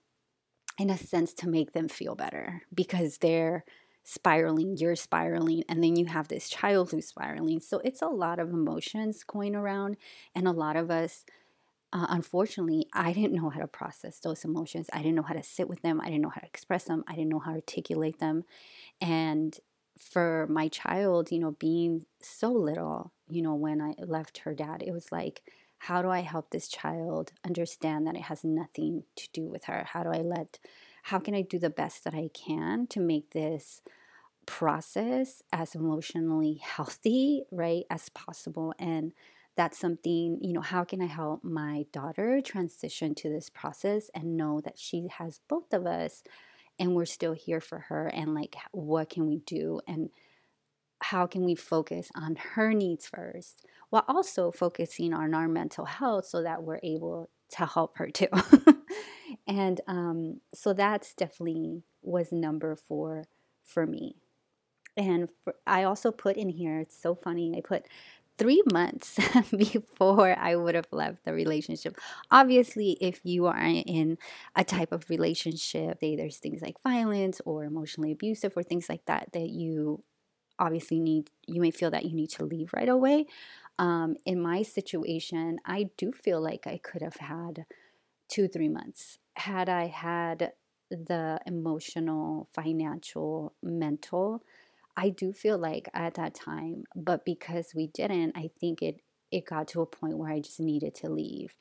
in 0.78 0.90
a 0.90 0.96
sense 0.96 1.34
to 1.34 1.48
make 1.48 1.72
them 1.72 1.88
feel 1.88 2.14
better 2.14 2.62
because 2.72 3.18
they're 3.18 3.64
spiraling, 4.04 4.76
you're 4.76 4.96
spiraling, 4.96 5.64
and 5.68 5.82
then 5.82 5.96
you 5.96 6.06
have 6.06 6.28
this 6.28 6.48
child 6.48 6.90
who's 6.90 7.06
spiraling. 7.06 7.60
So 7.60 7.80
it's 7.84 8.02
a 8.02 8.06
lot 8.06 8.38
of 8.38 8.50
emotions 8.50 9.24
going 9.24 9.54
around, 9.54 9.96
and 10.34 10.46
a 10.46 10.52
lot 10.52 10.76
of 10.76 10.90
us. 10.90 11.24
Uh, 11.94 12.06
unfortunately, 12.08 12.86
I 12.94 13.12
didn't 13.12 13.34
know 13.34 13.50
how 13.50 13.60
to 13.60 13.66
process 13.66 14.18
those 14.18 14.46
emotions. 14.46 14.88
I 14.94 14.98
didn't 15.02 15.14
know 15.14 15.22
how 15.22 15.34
to 15.34 15.42
sit 15.42 15.68
with 15.68 15.82
them. 15.82 16.00
I 16.00 16.06
didn't 16.06 16.22
know 16.22 16.30
how 16.30 16.40
to 16.40 16.46
express 16.46 16.84
them. 16.84 17.04
I 17.06 17.14
didn't 17.14 17.28
know 17.28 17.38
how 17.38 17.50
to 17.50 17.56
articulate 17.56 18.18
them. 18.18 18.44
And 18.98 19.58
for 19.98 20.46
my 20.48 20.68
child, 20.68 21.30
you 21.30 21.38
know, 21.38 21.50
being 21.52 22.06
so 22.22 22.50
little, 22.50 23.12
you 23.28 23.42
know, 23.42 23.54
when 23.54 23.82
I 23.82 23.94
left 23.98 24.38
her 24.38 24.54
dad, 24.54 24.82
it 24.82 24.92
was 24.92 25.12
like, 25.12 25.42
how 25.78 26.00
do 26.00 26.08
I 26.08 26.20
help 26.20 26.50
this 26.50 26.68
child 26.68 27.32
understand 27.44 28.06
that 28.06 28.16
it 28.16 28.22
has 28.22 28.44
nothing 28.44 29.04
to 29.16 29.28
do 29.32 29.48
with 29.48 29.64
her? 29.64 29.84
How 29.92 30.02
do 30.02 30.10
I 30.10 30.22
let 30.22 30.58
how 31.02 31.18
can 31.18 31.34
I 31.34 31.42
do 31.42 31.58
the 31.58 31.70
best 31.70 32.04
that 32.04 32.14
I 32.14 32.30
can 32.32 32.86
to 32.88 33.00
make 33.00 33.30
this 33.30 33.80
process 34.46 35.42
as 35.52 35.74
emotionally 35.74 36.60
healthy, 36.62 37.42
right, 37.50 37.84
as 37.90 38.08
possible? 38.10 38.74
And 38.78 39.12
that's 39.56 39.78
something, 39.78 40.38
you 40.40 40.52
know, 40.52 40.60
how 40.60 40.84
can 40.84 41.02
I 41.02 41.06
help 41.06 41.44
my 41.44 41.84
daughter 41.92 42.40
transition 42.40 43.14
to 43.16 43.28
this 43.28 43.50
process 43.50 44.10
and 44.14 44.36
know 44.36 44.60
that 44.62 44.78
she 44.78 45.08
has 45.18 45.40
both 45.48 45.72
of 45.74 45.86
us 45.86 46.22
and 46.78 46.94
we're 46.94 47.04
still 47.04 47.34
here 47.34 47.60
for 47.60 47.80
her? 47.80 48.06
And 48.08 48.34
like, 48.34 48.56
what 48.70 49.10
can 49.10 49.26
we 49.26 49.38
do? 49.38 49.80
And 49.86 50.10
how 51.02 51.26
can 51.26 51.44
we 51.44 51.54
focus 51.54 52.10
on 52.14 52.36
her 52.36 52.72
needs 52.72 53.08
first 53.08 53.66
while 53.90 54.04
also 54.08 54.50
focusing 54.52 55.12
on 55.12 55.34
our 55.34 55.48
mental 55.48 55.84
health 55.84 56.26
so 56.26 56.42
that 56.42 56.62
we're 56.62 56.80
able 56.82 57.28
to 57.50 57.66
help 57.66 57.98
her 57.98 58.08
too? 58.08 58.28
and 59.46 59.80
um, 59.86 60.40
so 60.54 60.72
that's 60.72 61.14
definitely 61.14 61.82
was 62.02 62.32
number 62.32 62.76
four 62.76 63.24
for 63.64 63.86
me. 63.86 64.16
And 64.96 65.28
for, 65.44 65.54
I 65.66 65.84
also 65.84 66.10
put 66.10 66.36
in 66.36 66.50
here, 66.50 66.80
it's 66.80 67.00
so 67.00 67.14
funny, 67.14 67.54
I 67.56 67.60
put 67.60 67.86
three 68.38 68.62
months 68.72 69.18
before 69.56 70.36
I 70.38 70.56
would 70.56 70.74
have 70.74 70.92
left 70.92 71.24
the 71.24 71.32
relationship. 71.32 71.96
Obviously, 72.30 72.96
if 73.00 73.20
you 73.24 73.46
are 73.46 73.58
in 73.58 74.18
a 74.56 74.64
type 74.64 74.92
of 74.92 75.08
relationship, 75.08 75.98
there's 76.00 76.38
things 76.38 76.62
like 76.62 76.76
violence 76.82 77.40
or 77.44 77.64
emotionally 77.64 78.12
abusive 78.12 78.52
or 78.56 78.62
things 78.62 78.88
like 78.88 79.04
that 79.06 79.28
that 79.32 79.48
you 79.48 80.02
obviously 80.58 81.00
need, 81.00 81.30
you 81.46 81.60
may 81.60 81.70
feel 81.70 81.90
that 81.90 82.04
you 82.04 82.14
need 82.14 82.30
to 82.30 82.44
leave 82.44 82.70
right 82.74 82.88
away. 82.88 83.26
Um, 83.78 84.16
in 84.26 84.40
my 84.40 84.62
situation, 84.62 85.58
I 85.64 85.90
do 85.96 86.12
feel 86.12 86.40
like 86.40 86.66
I 86.66 86.78
could 86.78 87.02
have 87.02 87.16
had 87.16 87.64
two, 88.32 88.48
three 88.48 88.68
months 88.68 89.18
had 89.34 89.68
I 89.68 89.86
had 89.88 90.52
the 90.90 91.38
emotional, 91.46 92.48
financial, 92.54 93.54
mental, 93.62 94.42
I 94.96 95.10
do 95.10 95.32
feel 95.32 95.58
like 95.58 95.88
at 95.92 96.14
that 96.14 96.34
time, 96.34 96.84
but 96.96 97.24
because 97.26 97.72
we 97.74 97.88
didn't, 97.88 98.32
I 98.36 98.50
think 98.58 98.82
it 98.82 99.00
it 99.30 99.46
got 99.46 99.68
to 99.68 99.80
a 99.80 99.86
point 99.86 100.18
where 100.18 100.30
I 100.30 100.40
just 100.40 100.60
needed 100.60 100.94
to 100.96 101.10
leave. 101.10 101.54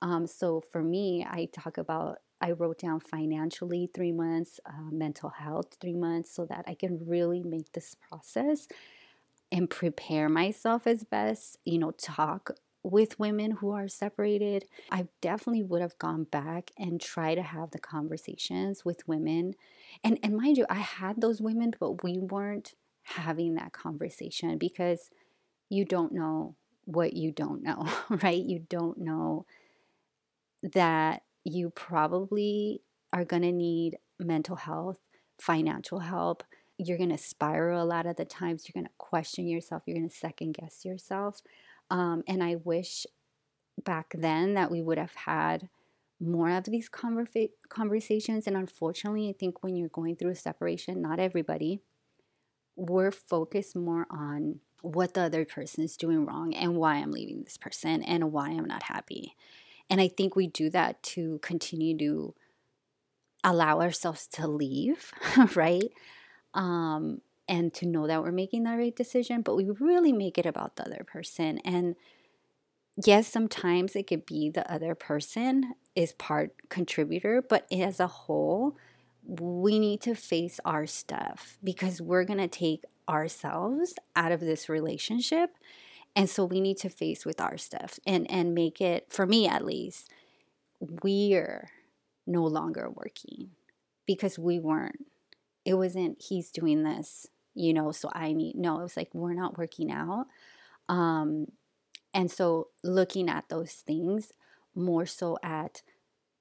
Um, 0.00 0.26
so 0.26 0.60
for 0.72 0.82
me, 0.82 1.24
I 1.28 1.48
talk 1.52 1.78
about 1.78 2.18
I 2.40 2.52
wrote 2.52 2.78
down 2.78 3.00
financially 3.00 3.88
three 3.94 4.12
months, 4.12 4.58
uh, 4.66 4.90
mental 4.90 5.30
health 5.30 5.76
three 5.80 5.94
months, 5.94 6.34
so 6.34 6.46
that 6.46 6.64
I 6.68 6.74
can 6.74 7.00
really 7.06 7.42
make 7.42 7.72
this 7.72 7.96
process 8.08 8.68
and 9.50 9.68
prepare 9.68 10.28
myself 10.28 10.86
as 10.86 11.04
best. 11.04 11.58
You 11.64 11.78
know, 11.78 11.90
talk 11.92 12.50
with 12.82 13.18
women 13.18 13.52
who 13.52 13.70
are 13.70 13.88
separated, 13.88 14.64
I 14.90 15.06
definitely 15.20 15.62
would 15.62 15.82
have 15.82 15.98
gone 15.98 16.24
back 16.24 16.70
and 16.76 17.00
try 17.00 17.34
to 17.34 17.42
have 17.42 17.70
the 17.70 17.78
conversations 17.78 18.84
with 18.84 19.06
women. 19.06 19.54
And 20.02 20.18
and 20.22 20.36
mind 20.36 20.58
you, 20.58 20.66
I 20.68 20.80
had 20.80 21.20
those 21.20 21.40
women, 21.40 21.72
but 21.78 22.02
we 22.02 22.18
weren't 22.18 22.74
having 23.04 23.54
that 23.54 23.72
conversation 23.72 24.58
because 24.58 25.10
you 25.68 25.84
don't 25.84 26.12
know 26.12 26.56
what 26.84 27.14
you 27.14 27.30
don't 27.30 27.62
know, 27.62 27.88
right? 28.22 28.42
You 28.42 28.64
don't 28.68 28.98
know 28.98 29.46
that 30.62 31.22
you 31.44 31.70
probably 31.70 32.82
are 33.12 33.24
going 33.24 33.42
to 33.42 33.52
need 33.52 33.98
mental 34.18 34.56
health, 34.56 34.98
financial 35.40 36.00
help. 36.00 36.42
You're 36.78 36.98
going 36.98 37.10
to 37.10 37.18
spiral 37.18 37.82
a 37.82 37.84
lot 37.84 38.06
of 38.06 38.16
the 38.16 38.24
times. 38.24 38.64
You're 38.66 38.80
going 38.80 38.88
to 38.88 38.96
question 38.98 39.46
yourself. 39.46 39.82
You're 39.86 39.96
going 39.96 40.08
to 40.08 40.14
second 40.14 40.52
guess 40.52 40.84
yourself. 40.84 41.42
Um, 41.92 42.24
and 42.26 42.42
I 42.42 42.56
wish 42.56 43.06
back 43.84 44.14
then 44.16 44.54
that 44.54 44.70
we 44.70 44.80
would 44.80 44.96
have 44.96 45.14
had 45.14 45.68
more 46.18 46.50
of 46.50 46.64
these 46.64 46.88
conversa- 46.88 47.50
conversations. 47.68 48.46
And 48.46 48.56
unfortunately, 48.56 49.28
I 49.28 49.34
think 49.38 49.62
when 49.62 49.76
you're 49.76 49.90
going 49.90 50.16
through 50.16 50.30
a 50.30 50.36
separation, 50.36 51.02
not 51.02 51.20
everybody, 51.20 51.82
we're 52.76 53.10
focused 53.10 53.76
more 53.76 54.06
on 54.10 54.60
what 54.80 55.12
the 55.12 55.20
other 55.20 55.44
person 55.44 55.84
is 55.84 55.98
doing 55.98 56.24
wrong 56.24 56.54
and 56.54 56.76
why 56.76 56.94
I'm 56.94 57.12
leaving 57.12 57.42
this 57.44 57.58
person 57.58 58.02
and 58.02 58.32
why 58.32 58.48
I'm 58.48 58.64
not 58.64 58.84
happy. 58.84 59.36
And 59.90 60.00
I 60.00 60.08
think 60.08 60.34
we 60.34 60.46
do 60.46 60.70
that 60.70 61.02
to 61.02 61.40
continue 61.42 61.98
to 61.98 62.34
allow 63.44 63.80
ourselves 63.80 64.26
to 64.28 64.46
leave, 64.46 65.12
right? 65.54 65.90
Um, 66.54 67.20
and 67.48 67.72
to 67.74 67.86
know 67.86 68.06
that 68.06 68.22
we're 68.22 68.32
making 68.32 68.64
the 68.64 68.76
right 68.76 68.94
decision, 68.94 69.42
but 69.42 69.56
we 69.56 69.68
really 69.70 70.12
make 70.12 70.38
it 70.38 70.46
about 70.46 70.76
the 70.76 70.86
other 70.86 71.04
person. 71.06 71.58
And 71.64 71.96
yes, 73.02 73.28
sometimes 73.28 73.96
it 73.96 74.06
could 74.06 74.26
be 74.26 74.50
the 74.50 74.70
other 74.72 74.94
person 74.94 75.74
is 75.94 76.12
part 76.12 76.68
contributor, 76.68 77.42
but 77.42 77.66
as 77.72 78.00
a 78.00 78.06
whole, 78.06 78.76
we 79.24 79.78
need 79.78 80.00
to 80.02 80.14
face 80.14 80.58
our 80.64 80.86
stuff 80.86 81.58
because 81.62 82.00
we're 82.00 82.24
going 82.24 82.38
to 82.38 82.48
take 82.48 82.84
ourselves 83.08 83.94
out 84.16 84.32
of 84.32 84.40
this 84.40 84.68
relationship. 84.68 85.50
And 86.14 86.28
so 86.28 86.44
we 86.44 86.60
need 86.60 86.76
to 86.78 86.88
face 86.88 87.24
with 87.24 87.40
our 87.40 87.56
stuff 87.56 87.98
and 88.06 88.30
and 88.30 88.54
make 88.54 88.80
it 88.80 89.06
for 89.10 89.26
me 89.26 89.48
at 89.48 89.64
least 89.64 90.10
we're 91.02 91.70
no 92.26 92.44
longer 92.44 92.90
working 92.90 93.50
because 94.06 94.38
we 94.38 94.58
weren't 94.58 95.06
it 95.64 95.74
wasn't 95.74 96.20
he's 96.20 96.50
doing 96.50 96.82
this 96.82 97.26
you 97.54 97.72
know 97.72 97.92
so 97.92 98.10
i 98.14 98.32
need 98.32 98.56
no 98.56 98.78
it 98.80 98.82
was 98.82 98.96
like 98.96 99.10
we're 99.12 99.34
not 99.34 99.58
working 99.58 99.90
out. 99.90 100.26
Um 100.88 101.46
and 102.14 102.30
so 102.30 102.68
looking 102.82 103.28
at 103.28 103.48
those 103.48 103.72
things 103.72 104.32
more 104.74 105.06
so 105.06 105.38
at 105.42 105.82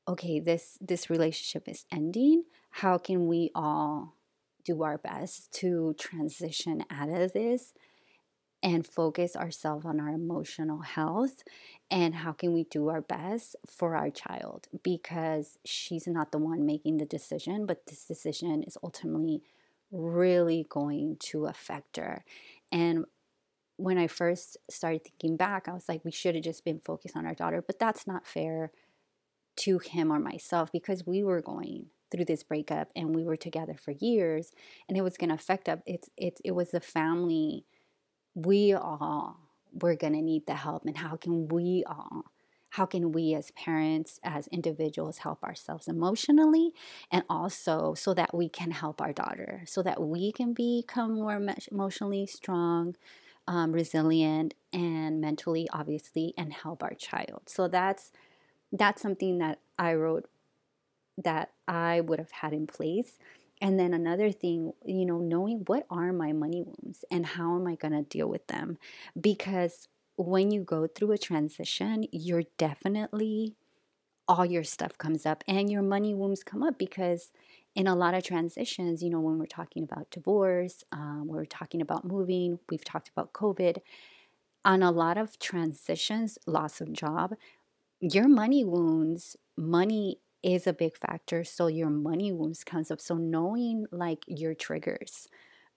okay 0.08 0.40
this 0.40 0.78
this 0.82 1.10
relationship 1.10 1.68
is 1.68 1.86
ending. 1.92 2.44
How 2.72 2.98
can 2.98 3.28
we 3.28 3.52
all 3.54 4.16
do 4.64 4.84
our 4.84 4.98
best 4.98 5.52
to 5.52 5.96
transition 5.98 6.84
out 6.90 7.10
of 7.10 7.34
this 7.34 7.74
and 8.64 8.86
focus 8.86 9.36
ourselves 9.36 9.86
on 9.86 10.00
our 10.00 10.10
emotional 10.10 10.82
health 10.82 11.44
and 11.90 12.16
how 12.16 12.32
can 12.32 12.54
we 12.54 12.64
do 12.66 12.90
our 12.90 13.02
best 13.02 13.56
for 13.68 13.96
our 13.96 14.10
child 14.10 14.68
because 14.84 15.58
she's 15.66 16.08
not 16.08 16.32
the 16.32 16.38
one 16.38 16.66
making 16.66 16.98
the 16.98 17.06
decision 17.06 17.66
but 17.66 17.88
this 17.88 18.06
decision 18.06 18.64
is 18.64 18.78
ultimately 18.84 19.42
really 19.92 20.66
going 20.70 21.18
to 21.20 21.46
affect 21.46 21.98
her. 21.98 22.24
And 22.72 23.06
when 23.78 23.98
I 23.98 24.08
first 24.08 24.58
started 24.70 25.04
thinking 25.04 25.38
back, 25.38 25.68
I 25.68 25.74
was 25.74 25.90
like, 25.90 26.06
we 26.06 26.12
should 26.12 26.36
have 26.36 26.44
just 26.44 26.64
been 26.64 26.80
focused 26.80 27.18
on 27.18 27.26
our 27.26 27.34
daughter, 27.34 27.62
but 27.66 27.80
that's 27.80 28.08
not 28.08 28.28
fair 28.28 28.72
to 29.58 29.80
him 29.80 30.12
or 30.12 30.20
myself 30.20 30.72
because 30.72 31.06
we 31.06 31.24
were 31.24 31.42
going 31.42 31.88
through 32.10 32.26
this 32.26 32.44
breakup 32.44 32.90
and 32.96 33.16
we 33.16 33.24
were 33.24 33.38
together 33.38 33.76
for 33.76 33.92
years 33.92 34.52
and 34.88 34.98
it 34.98 35.02
was 35.02 35.18
going 35.18 35.30
to 35.30 35.36
affect 35.36 35.68
us. 35.68 35.80
It's, 35.86 36.10
it, 36.18 36.40
it 36.44 36.52
was 36.52 36.72
the 36.72 36.80
family. 36.80 37.66
We 38.36 38.74
all 38.74 39.38
we're 39.74 39.96
going 39.96 40.14
to 40.14 40.22
need 40.22 40.46
the 40.48 40.56
help 40.56 40.84
and 40.86 40.98
how 40.98 41.16
can 41.16 41.48
we 41.48 41.84
all 41.88 42.26
how 42.72 42.86
can 42.86 43.12
we 43.12 43.34
as 43.34 43.52
parents 43.52 44.20
as 44.24 44.48
individuals 44.48 45.20
help 45.20 45.42
ourselves 45.44 45.88
emotionally 45.88 46.72
and 47.10 47.24
also 47.30 47.94
so 47.94 48.14
that 48.14 48.34
we 48.34 48.50
can 48.50 48.72
help 48.72 49.02
our 49.02 49.14
daughter 49.14 49.62
so 49.66 49.82
that 49.82 50.02
we 50.02 50.32
can 50.34 50.54
become 50.54 51.16
more 51.16 51.42
emotionally 51.72 52.26
strong 52.26 52.96
um, 53.48 53.72
resilient 53.72 54.54
and 54.74 55.22
mentally 55.22 55.68
obviously 55.72 56.34
and 56.38 56.54
help 56.54 56.84
our 56.84 56.94
child. 56.94 57.44
So 57.48 57.70
that's 57.70 58.12
that's 58.72 59.02
something 59.02 59.38
that 59.40 59.60
i 59.78 59.94
wrote 59.94 60.30
that 61.18 61.52
i 61.68 62.00
would 62.02 62.20
have 62.20 62.32
had 62.32 62.54
in 62.54 62.66
place 62.66 63.18
and 63.62 63.80
then 63.80 63.94
another 63.94 64.32
thing, 64.32 64.74
you 64.86 65.06
know, 65.06 65.20
knowing 65.20 65.64
what 65.68 65.86
are 65.90 66.12
my 66.12 66.34
money 66.34 66.64
wounds 66.64 67.06
and 67.12 67.26
how 67.26 67.56
am 67.56 67.68
I 67.68 67.76
going 67.76 67.94
to 67.94 68.02
deal 68.04 68.28
with 68.28 68.48
them? 68.48 68.78
Because 69.20 69.88
when 70.18 70.52
you 70.52 70.64
go 70.64 70.88
through 70.88 71.12
a 71.14 71.18
transition, 71.18 72.06
you're 72.12 72.44
definitely 72.58 73.56
all 74.28 74.46
your 74.46 74.64
stuff 74.64 74.98
comes 74.98 75.26
up 75.26 75.44
and 75.48 75.72
your 75.72 75.82
money 75.82 76.14
wounds 76.14 76.44
come 76.44 76.64
up 76.64 76.78
because 76.78 77.32
in 77.76 77.88
a 77.88 77.96
lot 77.96 78.14
of 78.14 78.24
transitions, 78.24 79.04
you 79.04 79.10
know, 79.10 79.20
when 79.20 79.38
we're 79.40 79.46
talking 79.46 79.84
about 79.84 80.10
divorce, 80.12 80.84
um, 80.92 81.28
we're 81.28 81.46
talking 81.46 81.82
about 81.82 82.06
moving, 82.06 82.60
we've 82.70 82.84
talked 82.86 83.10
about 83.10 83.34
COVID, 83.34 83.78
on 84.64 84.84
a 84.84 84.92
lot 84.92 85.18
of 85.18 85.40
transitions, 85.40 86.38
loss 86.46 86.82
of 86.82 86.94
job, 86.94 87.34
your 88.00 88.28
money 88.28 88.64
wounds, 88.66 89.38
money 89.58 90.20
is 90.44 90.68
a 90.68 90.74
big 90.74 90.98
factor. 90.98 91.44
So 91.44 91.68
your 91.68 91.90
money 91.90 92.32
wounds 92.32 92.64
comes 92.64 92.92
up. 92.92 93.02
So 93.02 93.16
knowing 93.16 93.86
like 93.92 94.24
your 94.28 94.54
triggers 94.54 95.28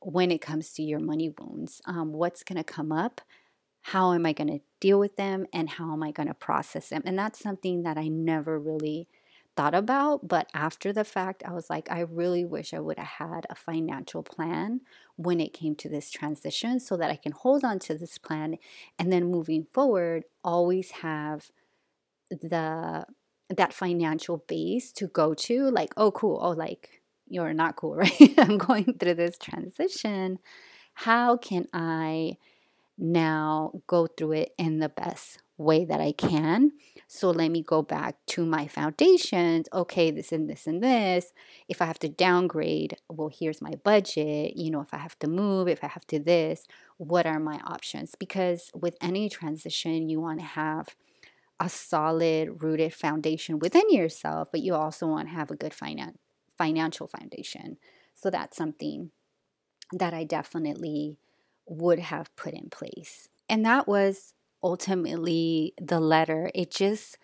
when 0.00 0.30
it 0.30 0.40
comes 0.40 0.73
to 0.75 0.83
your 0.83 1.00
money 1.00 1.33
wounds, 1.38 1.80
um, 1.87 2.12
what's 2.12 2.42
going 2.42 2.59
to 2.59 2.64
come 2.64 2.92
up, 2.92 3.21
how 3.83 4.12
am 4.12 4.26
I 4.26 4.33
going 4.33 4.49
to 4.49 4.61
deal 4.80 4.99
with 4.99 5.16
them, 5.16 5.47
and 5.52 5.68
how 5.68 5.92
am 5.92 6.02
I 6.02 6.11
going 6.11 6.28
to 6.28 6.35
process 6.35 6.88
them? 6.88 7.02
And 7.04 7.18
that's 7.18 7.38
something 7.38 7.83
that 7.83 7.97
I 7.97 8.09
never 8.09 8.59
really 8.59 9.09
thought 9.56 9.75
about. 9.75 10.26
But 10.26 10.49
after 10.52 10.92
the 10.92 11.04
fact, 11.04 11.42
I 11.47 11.52
was 11.52 11.71
like, 11.71 11.90
I 11.90 12.00
really 12.00 12.44
wish 12.44 12.75
I 12.75 12.80
would 12.80 12.99
have 12.99 13.28
had 13.28 13.47
a 13.49 13.54
financial 13.54 14.23
plan 14.23 14.80
when 15.16 15.40
it 15.40 15.52
came 15.52 15.75
to 15.76 15.88
this 15.88 16.11
transition 16.11 16.80
so 16.80 16.97
that 16.97 17.11
I 17.11 17.16
can 17.16 17.33
hold 17.33 17.64
on 17.64 17.78
to 17.80 17.97
this 17.97 18.18
plan 18.18 18.56
and 18.99 19.12
then 19.12 19.30
moving 19.30 19.66
forward, 19.73 20.25
always 20.42 20.90
have 20.90 21.50
the 22.30 23.06
that 23.51 23.73
financial 23.73 24.39
base 24.49 24.93
to 24.93 25.07
go 25.09 25.35
to 25.35 25.71
like 25.71 25.93
oh 25.97 26.11
cool 26.11 26.39
oh 26.41 26.51
like 26.51 27.03
you're 27.29 27.55
not 27.55 27.77
cool 27.77 27.97
right? 27.97 28.35
I'm 28.39 28.59
going 28.59 28.97
through 28.99 29.15
this 29.15 29.39
transition. 29.39 30.39
How 30.95 31.37
can 31.37 31.67
i 31.73 32.37
now 32.97 33.73
go 33.89 34.07
through 34.07 34.33
it 34.33 34.53
in 34.57 34.79
the 34.79 34.89
best 34.89 35.39
way 35.57 35.85
that 35.85 36.01
i 36.01 36.13
can? 36.13 36.73
So 37.07 37.31
let 37.31 37.51
me 37.51 37.63
go 37.63 37.83
back 37.83 38.17
to 38.29 38.45
my 38.47 38.67
foundations. 38.67 39.69
Okay 39.73 40.11
this 40.11 40.33
and 40.33 40.49
this 40.49 40.67
and 40.67 40.83
this. 40.83 41.33
If 41.69 41.83
i 41.83 41.87
have 41.87 41.99
to 42.01 42.09
downgrade 42.09 42.97
well 43.09 43.31
here's 43.33 43.61
my 43.61 43.75
budget. 43.83 44.57
You 44.57 44.71
know 44.71 44.81
if 44.81 44.95
i 44.95 44.99
have 44.99 45.19
to 45.21 45.27
move 45.27 45.69
if 45.69 45.85
i 45.85 45.89
have 45.89 46.07
to 46.09 46.19
this 46.19 46.67
what 46.97 47.27
are 47.27 47.41
my 47.41 47.61
options? 47.67 48.15
Because 48.19 48.71
with 48.75 48.97
any 49.01 49.29
transition 49.29 50.09
you 50.09 50.21
want 50.21 50.39
to 50.41 50.47
have 50.47 50.95
a 51.61 51.69
solid 51.69 52.63
rooted 52.63 52.93
foundation 52.93 53.59
within 53.59 53.91
yourself, 53.91 54.49
but 54.51 54.61
you 54.61 54.75
also 54.75 55.07
want 55.07 55.29
to 55.29 55.35
have 55.35 55.51
a 55.51 55.57
good 55.57 55.73
finan- 55.73 56.17
financial 56.57 57.07
foundation. 57.07 57.77
So 58.15 58.31
that's 58.31 58.57
something 58.57 59.11
that 59.93 60.15
I 60.15 60.25
definitely 60.25 61.19
would 61.67 61.99
have 61.99 62.35
put 62.37 62.55
in 62.55 62.71
place. 62.71 63.29
And 63.49 63.65
that 63.65 63.87
was 63.87 64.35
ultimately 64.63 65.75
the 65.81 66.01
letter. 66.01 66.51
It 66.55 66.71
just 66.71 67.19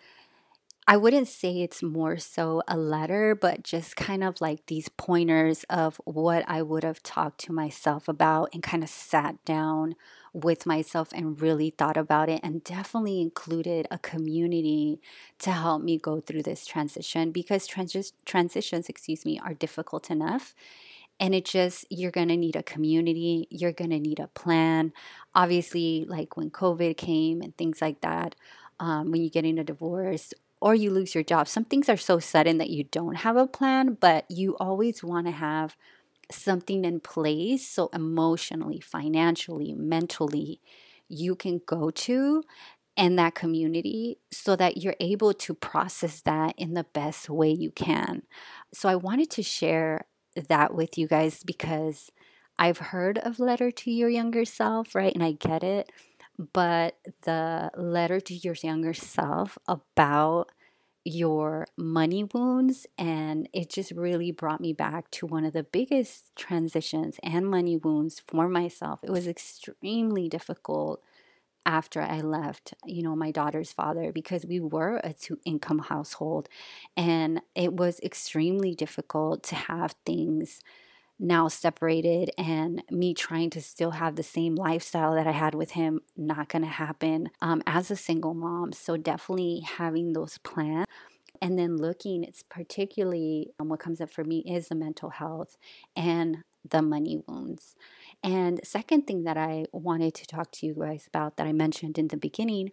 I 0.91 0.97
wouldn't 0.97 1.29
say 1.29 1.61
it's 1.61 1.81
more 1.81 2.17
so 2.17 2.63
a 2.67 2.75
letter, 2.75 3.33
but 3.33 3.63
just 3.63 3.95
kind 3.95 4.25
of 4.25 4.41
like 4.41 4.65
these 4.65 4.89
pointers 4.89 5.63
of 5.69 6.01
what 6.03 6.43
I 6.49 6.61
would 6.61 6.83
have 6.83 7.01
talked 7.01 7.39
to 7.45 7.53
myself 7.53 8.09
about 8.09 8.49
and 8.51 8.61
kind 8.61 8.83
of 8.83 8.89
sat 8.89 9.41
down 9.45 9.95
with 10.33 10.65
myself 10.65 11.13
and 11.13 11.41
really 11.41 11.69
thought 11.69 11.95
about 11.95 12.27
it 12.27 12.41
and 12.43 12.61
definitely 12.65 13.21
included 13.21 13.87
a 13.89 13.99
community 13.99 14.99
to 15.39 15.51
help 15.51 15.81
me 15.81 15.97
go 15.97 16.19
through 16.19 16.43
this 16.43 16.65
transition 16.65 17.31
because 17.31 17.67
trans- 17.67 18.11
transitions, 18.25 18.89
excuse 18.89 19.23
me, 19.23 19.39
are 19.39 19.53
difficult 19.53 20.11
enough. 20.11 20.53
And 21.21 21.33
it 21.33 21.45
just, 21.45 21.85
you're 21.89 22.11
going 22.11 22.27
to 22.27 22.35
need 22.35 22.57
a 22.57 22.63
community, 22.63 23.47
you're 23.49 23.71
going 23.71 23.91
to 23.91 23.99
need 23.99 24.19
a 24.19 24.27
plan. 24.27 24.91
Obviously, 25.33 26.03
like 26.09 26.35
when 26.35 26.51
COVID 26.51 26.97
came 26.97 27.41
and 27.41 27.55
things 27.55 27.81
like 27.81 28.01
that, 28.01 28.35
um, 28.81 29.11
when 29.11 29.21
you're 29.21 29.29
getting 29.29 29.57
a 29.57 29.63
divorce 29.63 30.33
or 30.61 30.75
you 30.75 30.91
lose 30.91 31.15
your 31.15 31.23
job. 31.23 31.47
Some 31.47 31.65
things 31.65 31.89
are 31.89 31.97
so 31.97 32.19
sudden 32.19 32.57
that 32.59 32.69
you 32.69 32.83
don't 32.85 33.15
have 33.15 33.35
a 33.35 33.47
plan, 33.47 33.97
but 33.99 34.25
you 34.29 34.55
always 34.59 35.03
want 35.03 35.27
to 35.27 35.31
have 35.31 35.75
something 36.31 36.85
in 36.85 36.99
place 36.99 37.67
so 37.67 37.89
emotionally, 37.93 38.79
financially, 38.79 39.73
mentally, 39.73 40.61
you 41.09 41.35
can 41.35 41.61
go 41.65 41.91
to 41.91 42.43
and 42.97 43.17
that 43.17 43.35
community 43.35 44.17
so 44.31 44.55
that 44.55 44.77
you're 44.77 44.95
able 44.99 45.33
to 45.33 45.53
process 45.53 46.21
that 46.21 46.53
in 46.57 46.73
the 46.73 46.85
best 46.93 47.29
way 47.29 47.49
you 47.51 47.71
can. 47.71 48.23
So 48.73 48.89
I 48.89 48.95
wanted 48.95 49.29
to 49.31 49.43
share 49.43 50.05
that 50.49 50.73
with 50.73 50.97
you 50.97 51.07
guys 51.07 51.43
because 51.43 52.11
I've 52.59 52.77
heard 52.77 53.17
of 53.17 53.39
letter 53.39 53.71
to 53.71 53.91
your 53.91 54.09
younger 54.09 54.45
self, 54.45 54.93
right? 54.93 55.13
And 55.13 55.23
I 55.23 55.31
get 55.33 55.63
it 55.63 55.91
but 56.53 56.97
the 57.23 57.71
letter 57.77 58.19
to 58.19 58.33
your 58.33 58.55
younger 58.63 58.93
self 58.93 59.57
about 59.67 60.51
your 61.03 61.65
money 61.77 62.23
wounds 62.23 62.85
and 62.97 63.49
it 63.53 63.69
just 63.69 63.91
really 63.91 64.31
brought 64.31 64.61
me 64.61 64.71
back 64.71 65.09
to 65.09 65.25
one 65.25 65.45
of 65.45 65.53
the 65.53 65.63
biggest 65.63 66.31
transitions 66.35 67.17
and 67.23 67.49
money 67.49 67.75
wounds 67.75 68.21
for 68.27 68.47
myself. 68.47 68.99
It 69.03 69.09
was 69.09 69.27
extremely 69.27 70.29
difficult 70.29 71.01
after 71.65 72.01
i 72.01 72.19
left 72.21 72.73
you 72.85 73.03
know 73.03 73.15
my 73.15 73.29
daughter's 73.29 73.71
father 73.71 74.11
because 74.11 74.45
we 74.45 74.59
were 74.59 74.99
a 75.03 75.13
two 75.13 75.39
income 75.45 75.77
household 75.79 76.49
and 76.97 77.39
it 77.55 77.73
was 77.73 77.99
extremely 78.01 78.73
difficult 78.73 79.43
to 79.43 79.55
have 79.55 79.95
things 80.05 80.59
now 81.21 81.47
separated 81.47 82.31
and 82.37 82.83
me 82.89 83.13
trying 83.13 83.51
to 83.51 83.61
still 83.61 83.91
have 83.91 84.15
the 84.15 84.23
same 84.23 84.55
lifestyle 84.55 85.13
that 85.13 85.27
I 85.27 85.31
had 85.31 85.53
with 85.53 85.71
him 85.71 86.01
not 86.17 86.49
going 86.49 86.63
to 86.63 86.67
happen 86.67 87.29
um, 87.41 87.61
as 87.67 87.91
a 87.91 87.95
single 87.95 88.33
mom. 88.33 88.73
So 88.73 88.97
definitely 88.97 89.61
having 89.77 90.13
those 90.13 90.39
plans. 90.39 90.87
And 91.39 91.57
then 91.57 91.77
looking, 91.77 92.23
it's 92.23 92.43
particularly 92.43 93.51
um, 93.59 93.69
what 93.69 93.79
comes 93.79 94.01
up 94.01 94.11
for 94.11 94.23
me 94.23 94.39
is 94.39 94.67
the 94.67 94.75
mental 94.75 95.11
health 95.11 95.57
and 95.95 96.39
the 96.67 96.81
money 96.81 97.21
wounds. 97.27 97.75
And 98.23 98.59
second 98.63 99.07
thing 99.07 99.23
that 99.23 99.37
I 99.37 99.65
wanted 99.71 100.15
to 100.15 100.25
talk 100.25 100.51
to 100.53 100.65
you 100.65 100.75
guys 100.79 101.05
about 101.07 101.37
that 101.37 101.47
I 101.47 101.53
mentioned 101.53 101.97
in 101.97 102.07
the 102.07 102.17
beginning 102.17 102.71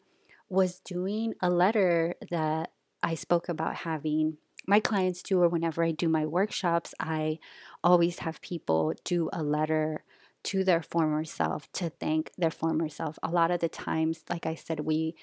was 0.48 0.80
doing 0.80 1.34
a 1.42 1.50
letter 1.50 2.14
that 2.30 2.72
I 3.02 3.14
spoke 3.14 3.48
about 3.48 3.76
having 3.76 4.38
my 4.68 4.80
clients 4.80 5.22
do, 5.22 5.42
or 5.42 5.48
whenever 5.48 5.82
I 5.82 5.92
do 5.92 6.08
my 6.08 6.26
workshops, 6.26 6.94
I 7.00 7.38
always 7.82 8.20
have 8.20 8.42
people 8.42 8.92
do 9.02 9.30
a 9.32 9.42
letter 9.42 10.04
to 10.44 10.62
their 10.62 10.82
former 10.82 11.24
self 11.24 11.72
to 11.72 11.90
thank 11.90 12.30
their 12.36 12.50
former 12.50 12.88
self. 12.88 13.18
A 13.22 13.30
lot 13.30 13.50
of 13.50 13.60
the 13.60 13.68
times, 13.68 14.24
like 14.28 14.46
I 14.46 14.54
said, 14.54 14.80
we 14.80 15.16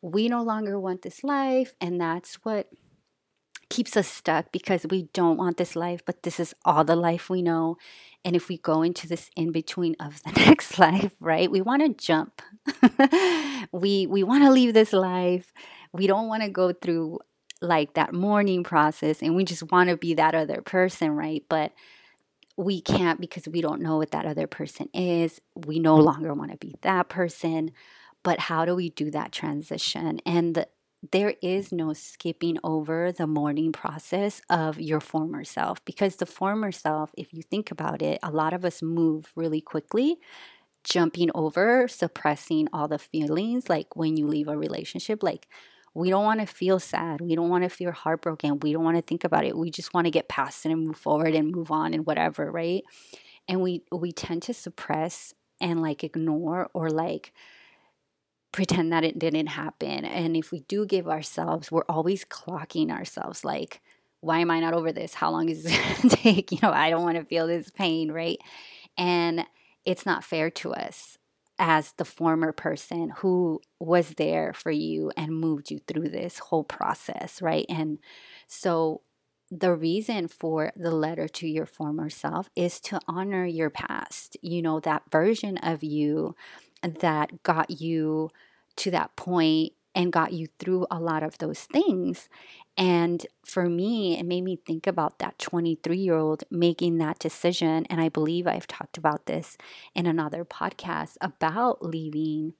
we 0.00 0.28
no 0.28 0.42
longer 0.42 0.78
want 0.78 1.02
this 1.02 1.22
life, 1.24 1.74
and 1.80 2.00
that's 2.00 2.36
what 2.44 2.68
keeps 3.68 3.96
us 3.96 4.06
stuck 4.06 4.52
because 4.52 4.86
we 4.88 5.08
don't 5.14 5.38
want 5.38 5.56
this 5.56 5.74
life, 5.74 6.02
but 6.04 6.22
this 6.22 6.38
is 6.38 6.54
all 6.64 6.84
the 6.84 6.94
life 6.94 7.30
we 7.30 7.42
know. 7.42 7.76
And 8.24 8.36
if 8.36 8.48
we 8.48 8.58
go 8.58 8.82
into 8.82 9.08
this 9.08 9.30
in 9.34 9.50
between 9.50 9.96
of 9.98 10.22
the 10.22 10.32
next 10.46 10.78
life, 10.78 11.12
right? 11.20 11.50
We 11.50 11.60
want 11.60 11.82
to 11.82 12.06
jump. 12.06 12.42
we 13.72 14.06
we 14.06 14.22
want 14.22 14.44
to 14.44 14.50
leave 14.50 14.74
this 14.74 14.92
life. 14.92 15.52
We 15.92 16.06
don't 16.06 16.28
want 16.28 16.42
to 16.42 16.48
go 16.48 16.72
through 16.72 17.18
like 17.62 17.94
that 17.94 18.12
mourning 18.12 18.64
process 18.64 19.22
and 19.22 19.36
we 19.36 19.44
just 19.44 19.70
want 19.70 19.88
to 19.88 19.96
be 19.96 20.14
that 20.14 20.34
other 20.34 20.60
person, 20.60 21.12
right? 21.12 21.44
But 21.48 21.72
we 22.56 22.80
can't 22.80 23.20
because 23.20 23.48
we 23.48 23.60
don't 23.60 23.80
know 23.80 23.96
what 23.96 24.10
that 24.10 24.26
other 24.26 24.46
person 24.46 24.88
is. 24.92 25.40
We 25.54 25.78
no 25.78 25.96
mm. 25.96 26.04
longer 26.04 26.34
want 26.34 26.50
to 26.50 26.56
be 26.58 26.74
that 26.82 27.08
person. 27.08 27.70
But 28.22 28.40
how 28.40 28.64
do 28.64 28.74
we 28.74 28.90
do 28.90 29.10
that 29.10 29.32
transition? 29.32 30.20
And 30.26 30.54
the, 30.54 30.68
there 31.10 31.34
is 31.42 31.72
no 31.72 31.92
skipping 31.92 32.58
over 32.62 33.10
the 33.10 33.26
mourning 33.26 33.72
process 33.72 34.40
of 34.48 34.80
your 34.80 35.00
former 35.00 35.42
self 35.42 35.84
because 35.84 36.16
the 36.16 36.26
former 36.26 36.70
self, 36.70 37.10
if 37.16 37.32
you 37.32 37.42
think 37.42 37.70
about 37.70 38.02
it, 38.02 38.20
a 38.22 38.30
lot 38.30 38.52
of 38.52 38.64
us 38.64 38.82
move 38.82 39.32
really 39.34 39.60
quickly, 39.60 40.18
jumping 40.84 41.30
over, 41.34 41.88
suppressing 41.88 42.68
all 42.72 42.86
the 42.86 42.98
feelings. 42.98 43.68
Like 43.68 43.96
when 43.96 44.16
you 44.16 44.28
leave 44.28 44.46
a 44.46 44.56
relationship, 44.56 45.22
like 45.24 45.48
we 45.94 46.10
don't 46.10 46.24
want 46.24 46.40
to 46.40 46.46
feel 46.46 46.78
sad. 46.78 47.20
We 47.20 47.34
don't 47.34 47.50
want 47.50 47.64
to 47.64 47.70
feel 47.70 47.92
heartbroken. 47.92 48.60
We 48.60 48.72
don't 48.72 48.84
want 48.84 48.96
to 48.96 49.02
think 49.02 49.24
about 49.24 49.44
it. 49.44 49.56
We 49.56 49.70
just 49.70 49.92
want 49.92 50.06
to 50.06 50.10
get 50.10 50.28
past 50.28 50.64
it 50.64 50.72
and 50.72 50.86
move 50.86 50.96
forward 50.96 51.34
and 51.34 51.54
move 51.54 51.70
on 51.70 51.92
and 51.92 52.06
whatever, 52.06 52.50
right? 52.50 52.82
And 53.48 53.60
we 53.60 53.82
we 53.90 54.12
tend 54.12 54.42
to 54.44 54.54
suppress 54.54 55.34
and 55.60 55.82
like 55.82 56.02
ignore 56.02 56.70
or 56.72 56.90
like 56.90 57.32
pretend 58.52 58.92
that 58.92 59.04
it 59.04 59.18
didn't 59.18 59.48
happen. 59.48 60.04
And 60.04 60.36
if 60.36 60.52
we 60.52 60.60
do 60.60 60.86
give 60.86 61.08
ourselves, 61.08 61.72
we're 61.72 61.84
always 61.88 62.24
clocking 62.24 62.90
ourselves 62.90 63.44
like, 63.44 63.80
why 64.20 64.38
am 64.38 64.50
I 64.50 64.60
not 64.60 64.74
over 64.74 64.92
this? 64.92 65.14
How 65.14 65.30
long 65.30 65.48
is 65.48 65.64
it 65.66 65.70
going 65.70 66.10
to 66.10 66.16
take? 66.16 66.52
You 66.52 66.58
know, 66.62 66.70
I 66.70 66.90
don't 66.90 67.02
want 67.02 67.16
to 67.16 67.24
feel 67.24 67.46
this 67.46 67.70
pain, 67.70 68.12
right? 68.12 68.38
And 68.96 69.46
it's 69.84 70.06
not 70.06 70.24
fair 70.24 70.50
to 70.50 70.74
us 70.74 71.18
as 71.58 71.92
the 71.92 72.04
former 72.04 72.52
person 72.52 73.10
who 73.18 73.60
was 73.78 74.10
there 74.10 74.52
for 74.52 74.70
you 74.70 75.12
and 75.16 75.38
moved 75.38 75.70
you 75.70 75.80
through 75.86 76.08
this 76.08 76.38
whole 76.38 76.64
process, 76.64 77.40
right? 77.42 77.66
And 77.68 77.98
so 78.48 79.02
the 79.50 79.74
reason 79.74 80.28
for 80.28 80.72
the 80.76 80.90
letter 80.90 81.28
to 81.28 81.46
your 81.46 81.66
former 81.66 82.08
self 82.08 82.48
is 82.56 82.80
to 82.80 83.00
honor 83.06 83.44
your 83.44 83.70
past, 83.70 84.36
you 84.42 84.62
know, 84.62 84.80
that 84.80 85.02
version 85.10 85.58
of 85.58 85.82
you 85.82 86.34
that 86.82 87.42
got 87.42 87.70
you 87.70 88.30
to 88.76 88.90
that 88.90 89.14
point 89.16 89.72
and 89.94 90.12
got 90.12 90.32
you 90.32 90.48
through 90.58 90.86
a 90.90 90.98
lot 90.98 91.22
of 91.22 91.38
those 91.38 91.60
things. 91.60 92.28
And 92.76 93.26
for 93.44 93.68
me, 93.68 94.18
it 94.18 94.24
made 94.24 94.42
me 94.42 94.56
think 94.56 94.86
about 94.86 95.18
that 95.18 95.38
23 95.38 95.98
year 95.98 96.16
old 96.16 96.44
making 96.50 96.98
that 96.98 97.18
decision. 97.18 97.86
And 97.90 98.00
I 98.00 98.08
believe 98.08 98.46
I've 98.46 98.66
talked 98.66 98.96
about 98.96 99.26
this 99.26 99.56
in 99.94 100.06
another 100.06 100.44
podcast 100.44 101.16
about 101.20 101.84
leaving 101.84 102.54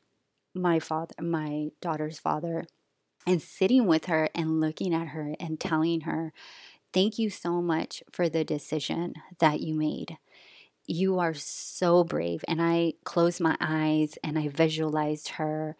my 0.54 0.78
father, 0.78 1.14
my 1.20 1.68
daughter's 1.80 2.18
father, 2.18 2.66
and 3.26 3.40
sitting 3.40 3.86
with 3.86 4.06
her 4.06 4.28
and 4.34 4.60
looking 4.60 4.92
at 4.94 5.08
her 5.08 5.34
and 5.40 5.58
telling 5.58 6.02
her, 6.02 6.32
Thank 6.92 7.18
you 7.18 7.30
so 7.30 7.62
much 7.62 8.02
for 8.12 8.28
the 8.28 8.44
decision 8.44 9.14
that 9.38 9.60
you 9.60 9.74
made. 9.74 10.18
You 10.86 11.18
are 11.20 11.32
so 11.32 12.04
brave. 12.04 12.44
And 12.46 12.60
I 12.60 12.94
closed 13.04 13.40
my 13.40 13.56
eyes 13.60 14.18
and 14.22 14.38
I 14.38 14.48
visualized 14.48 15.28
her 15.30 15.74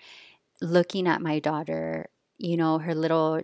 looking 0.62 1.08
at 1.08 1.22
my 1.22 1.40
daughter, 1.40 2.08
you 2.38 2.56
know, 2.56 2.78
her 2.78 2.94
little, 2.94 3.42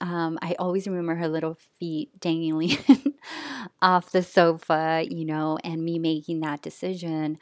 um, 0.00 0.38
I 0.42 0.54
always 0.58 0.86
remember 0.88 1.14
her 1.16 1.28
little 1.28 1.58
feet 1.78 2.18
dangling 2.20 2.78
off 3.82 4.10
the 4.12 4.22
sofa, 4.22 5.04
you 5.08 5.24
know, 5.24 5.58
and 5.64 5.84
me 5.84 5.98
making 5.98 6.40
that 6.40 6.62
decision 6.62 7.38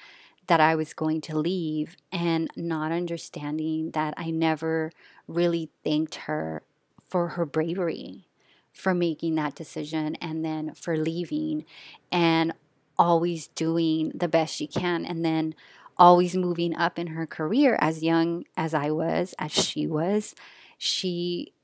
that 0.46 0.61
I 0.61 0.74
was 0.74 0.94
going 0.94 1.20
to 1.22 1.38
leave 1.38 1.96
and 2.12 2.50
not 2.57 2.92
understanding 2.92 3.92
that 3.92 4.14
I 4.16 4.31
never 4.31 4.92
really 5.29 5.70
thanked 5.85 6.16
her 6.16 6.62
for 7.09 7.29
her 7.29 7.46
bravery 7.46 8.26
for 8.72 8.94
making 8.94 9.35
that 9.37 9.55
decision 9.55 10.16
and 10.16 10.44
then 10.44 10.74
for 10.74 10.96
leaving 10.96 11.64
and 12.11 12.53
always 12.98 13.48
doing 13.48 14.12
the 14.14 14.29
best 14.29 14.55
she 14.55 14.66
can. 14.66 15.05
And 15.05 15.24
then 15.24 15.55
always 16.01 16.37
moving 16.37 16.77
up 16.77 16.99
in 16.99 17.09
her 17.09 17.27
career 17.29 17.79
as 17.81 18.03
young 18.03 18.45
as 18.59 18.75
I 18.75 18.91
was, 18.93 19.35
as 19.39 19.53
she 19.53 19.87
was. 19.87 20.35
She 20.79 21.55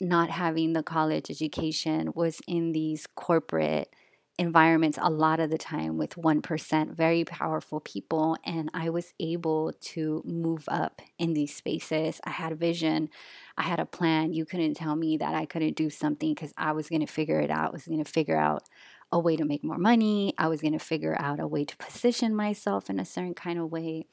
not 0.00 0.30
having 0.30 0.72
the 0.72 0.82
college 0.82 1.30
education 1.30 2.12
was 2.14 2.40
in 2.46 2.72
these 2.72 3.06
corporate 3.16 3.92
environments 4.40 4.96
a 5.02 5.10
lot 5.10 5.40
of 5.40 5.50
the 5.50 5.58
time 5.58 5.98
with 5.98 6.14
1% 6.16 6.94
very 6.94 7.24
powerful 7.24 7.80
people 7.80 8.36
and 8.44 8.70
I 8.72 8.88
was 8.90 9.12
able 9.18 9.72
to 9.80 10.22
move 10.24 10.64
up 10.68 11.02
in 11.18 11.34
these 11.34 11.56
spaces. 11.56 12.20
I 12.22 12.30
had 12.30 12.52
a 12.52 12.54
vision, 12.54 13.08
I 13.56 13.62
had 13.62 13.80
a 13.80 13.84
plan. 13.86 14.32
You 14.32 14.44
couldn't 14.44 14.74
tell 14.74 14.94
me 14.94 15.16
that 15.16 15.34
I 15.34 15.44
couldn't 15.44 15.76
do 15.76 15.90
something 15.90 16.32
cuz 16.36 16.52
I 16.56 16.70
was 16.70 16.88
going 16.88 17.00
to 17.04 17.12
figure 17.12 17.40
it 17.40 17.50
out. 17.50 17.70
I 17.70 17.72
was 17.72 17.86
going 17.86 18.04
to 18.04 18.10
figure 18.10 18.38
out 18.38 18.62
a 19.10 19.18
way 19.18 19.36
to 19.36 19.44
make 19.44 19.64
more 19.64 19.78
money. 19.78 20.34
I 20.38 20.48
was 20.48 20.60
going 20.60 20.72
to 20.72 20.78
figure 20.78 21.16
out 21.18 21.40
a 21.40 21.46
way 21.46 21.64
to 21.64 21.76
position 21.76 22.34
myself 22.34 22.90
in 22.90 22.98
a 23.00 23.04
certain 23.04 23.34
kind 23.34 23.58
of 23.58 23.70
way. 23.70 24.06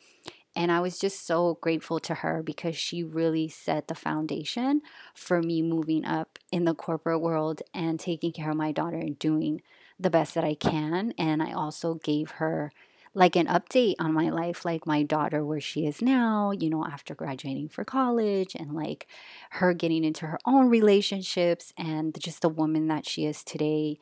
And 0.55 0.71
I 0.71 0.79
was 0.79 0.97
just 0.97 1.27
so 1.27 1.57
grateful 1.61 1.99
to 2.01 2.15
her 2.15 2.41
because 2.41 2.77
she 2.77 3.03
really 3.03 3.49
set 3.49 3.87
the 3.89 3.95
foundation 3.95 4.81
for 5.13 5.41
me 5.41 5.61
moving 5.61 6.05
up 6.05 6.39
in 6.51 6.63
the 6.63 6.73
corporate 6.73 7.21
world 7.21 7.61
and 7.73 7.99
taking 7.99 8.31
care 8.31 8.51
of 8.51 8.57
my 8.57 8.71
daughter 8.71 8.97
and 8.97 9.19
doing 9.19 9.61
the 9.99 10.09
best 10.09 10.33
that 10.35 10.45
I 10.45 10.55
can. 10.55 11.13
And 11.17 11.43
I 11.43 11.51
also 11.51 11.95
gave 11.95 12.31
her 12.31 12.71
like 13.13 13.35
an 13.35 13.47
update 13.47 13.95
on 13.99 14.13
my 14.13 14.29
life, 14.29 14.65
like 14.65 14.85
my 14.85 15.03
daughter, 15.03 15.45
where 15.45 15.61
she 15.61 15.85
is 15.85 16.01
now, 16.01 16.51
you 16.51 16.69
know, 16.69 16.85
after 16.85 17.15
graduating 17.15 17.69
for 17.69 17.83
college 17.85 18.55
and 18.55 18.73
like 18.73 19.07
her 19.51 19.73
getting 19.73 20.03
into 20.03 20.27
her 20.27 20.39
own 20.45 20.69
relationships 20.69 21.73
and 21.77 22.17
just 22.19 22.41
the 22.41 22.49
woman 22.49 22.87
that 22.87 23.07
she 23.07 23.25
is 23.25 23.43
today. 23.43 23.97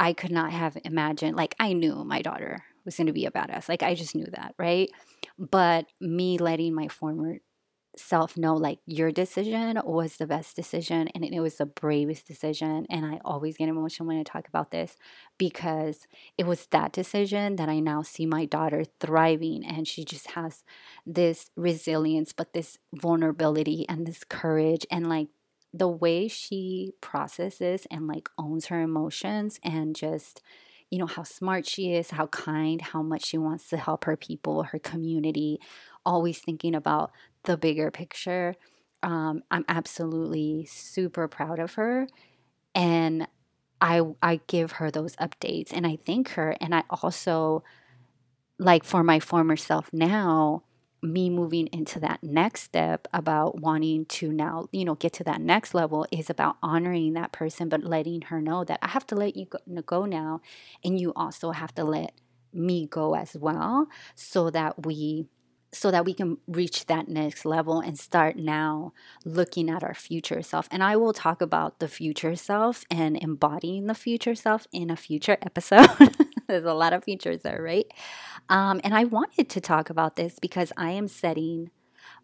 I 0.00 0.14
could 0.14 0.32
not 0.32 0.50
have 0.50 0.78
imagined, 0.84 1.36
like, 1.36 1.54
I 1.60 1.74
knew 1.74 2.04
my 2.04 2.22
daughter 2.22 2.64
was 2.86 2.96
going 2.96 3.08
to 3.08 3.12
be 3.12 3.26
a 3.26 3.30
badass. 3.30 3.68
Like, 3.68 3.82
I 3.82 3.94
just 3.94 4.16
knew 4.16 4.26
that, 4.32 4.54
right? 4.58 4.90
But 5.38 5.86
me 6.00 6.38
letting 6.38 6.74
my 6.74 6.88
former 6.88 7.36
self 7.96 8.36
know 8.36 8.54
like 8.54 8.78
your 8.86 9.10
decision 9.10 9.78
was 9.84 10.16
the 10.16 10.26
best 10.26 10.54
decision 10.54 11.08
and 11.08 11.24
it 11.24 11.40
was 11.40 11.56
the 11.56 11.66
bravest 11.66 12.24
decision 12.26 12.86
and 12.88 13.04
i 13.04 13.20
always 13.24 13.56
get 13.56 13.68
emotional 13.68 14.06
when 14.06 14.16
i 14.16 14.22
talk 14.22 14.46
about 14.46 14.70
this 14.70 14.96
because 15.38 16.06
it 16.38 16.46
was 16.46 16.66
that 16.70 16.92
decision 16.92 17.56
that 17.56 17.68
i 17.68 17.80
now 17.80 18.00
see 18.00 18.24
my 18.26 18.44
daughter 18.44 18.84
thriving 19.00 19.66
and 19.66 19.88
she 19.88 20.04
just 20.04 20.30
has 20.30 20.62
this 21.04 21.50
resilience 21.56 22.32
but 22.32 22.52
this 22.52 22.78
vulnerability 22.94 23.84
and 23.88 24.06
this 24.06 24.22
courage 24.22 24.86
and 24.90 25.08
like 25.08 25.26
the 25.72 25.88
way 25.88 26.28
she 26.28 26.92
processes 27.00 27.86
and 27.90 28.06
like 28.06 28.28
owns 28.38 28.66
her 28.66 28.80
emotions 28.80 29.60
and 29.62 29.94
just 29.94 30.42
you 30.90 30.98
know 30.98 31.06
how 31.06 31.22
smart 31.22 31.66
she 31.66 31.94
is 31.94 32.10
how 32.10 32.26
kind 32.28 32.82
how 32.82 33.02
much 33.02 33.24
she 33.26 33.38
wants 33.38 33.68
to 33.68 33.76
help 33.76 34.04
her 34.04 34.16
people 34.16 34.64
her 34.64 34.78
community 34.80 35.60
always 36.04 36.38
thinking 36.38 36.74
about 36.74 37.12
the 37.44 37.56
bigger 37.56 37.90
picture. 37.90 38.54
Um, 39.02 39.42
I'm 39.50 39.64
absolutely 39.68 40.66
super 40.66 41.28
proud 41.28 41.58
of 41.58 41.74
her. 41.74 42.06
And 42.74 43.26
I 43.80 44.02
I 44.22 44.40
give 44.46 44.72
her 44.72 44.90
those 44.90 45.16
updates 45.16 45.72
and 45.72 45.86
I 45.86 45.96
thank 45.96 46.30
her. 46.30 46.56
And 46.60 46.74
I 46.74 46.84
also 46.90 47.64
like 48.58 48.84
for 48.84 49.02
my 49.02 49.20
former 49.20 49.56
self 49.56 49.90
now, 49.92 50.64
me 51.02 51.30
moving 51.30 51.66
into 51.68 52.00
that 52.00 52.22
next 52.22 52.62
step 52.62 53.08
about 53.12 53.60
wanting 53.60 54.04
to 54.06 54.32
now, 54.32 54.66
you 54.72 54.84
know, 54.84 54.94
get 54.94 55.12
to 55.14 55.24
that 55.24 55.40
next 55.40 55.74
level 55.74 56.06
is 56.10 56.28
about 56.30 56.56
honoring 56.62 57.14
that 57.14 57.32
person, 57.32 57.68
but 57.68 57.84
letting 57.84 58.22
her 58.22 58.40
know 58.40 58.64
that 58.64 58.78
I 58.82 58.88
have 58.88 59.06
to 59.08 59.14
let 59.14 59.36
you 59.36 59.46
go, 59.86 60.04
now. 60.04 60.40
And 60.84 61.00
you 61.00 61.12
also 61.14 61.50
have 61.52 61.74
to 61.74 61.84
let 61.84 62.12
me 62.52 62.86
go 62.86 63.14
as 63.14 63.36
well 63.36 63.88
so 64.14 64.50
that 64.50 64.84
we 64.84 65.26
so 65.72 65.90
that 65.90 66.04
we 66.04 66.12
can 66.12 66.36
reach 66.48 66.86
that 66.86 67.08
next 67.08 67.44
level 67.44 67.78
and 67.80 67.98
start 67.98 68.36
now 68.36 68.92
looking 69.24 69.70
at 69.70 69.84
our 69.84 69.94
future 69.94 70.42
self. 70.42 70.66
And 70.70 70.82
I 70.82 70.96
will 70.96 71.12
talk 71.12 71.40
about 71.40 71.78
the 71.78 71.86
future 71.86 72.34
self 72.34 72.84
and 72.90 73.16
embodying 73.16 73.86
the 73.86 73.94
future 73.94 74.34
self 74.34 74.66
in 74.72 74.90
a 74.90 74.96
future 74.96 75.38
episode. 75.42 75.88
There's 76.50 76.64
a 76.64 76.74
lot 76.74 76.92
of 76.92 77.04
features 77.04 77.42
there, 77.42 77.62
right? 77.62 77.86
Um, 78.48 78.80
and 78.84 78.94
I 78.94 79.04
wanted 79.04 79.48
to 79.50 79.60
talk 79.60 79.90
about 79.90 80.16
this 80.16 80.38
because 80.38 80.72
I 80.76 80.90
am 80.90 81.08
setting 81.08 81.70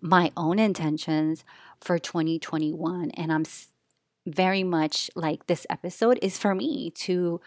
my 0.00 0.32
own 0.36 0.58
intentions 0.58 1.44
for 1.80 1.98
2021. 1.98 3.10
And 3.12 3.32
I'm 3.32 3.44
very 4.26 4.64
much 4.64 5.10
like 5.14 5.46
this 5.46 5.66
episode 5.70 6.18
is 6.22 6.38
for 6.38 6.54
me 6.54 6.90
to 6.90 7.40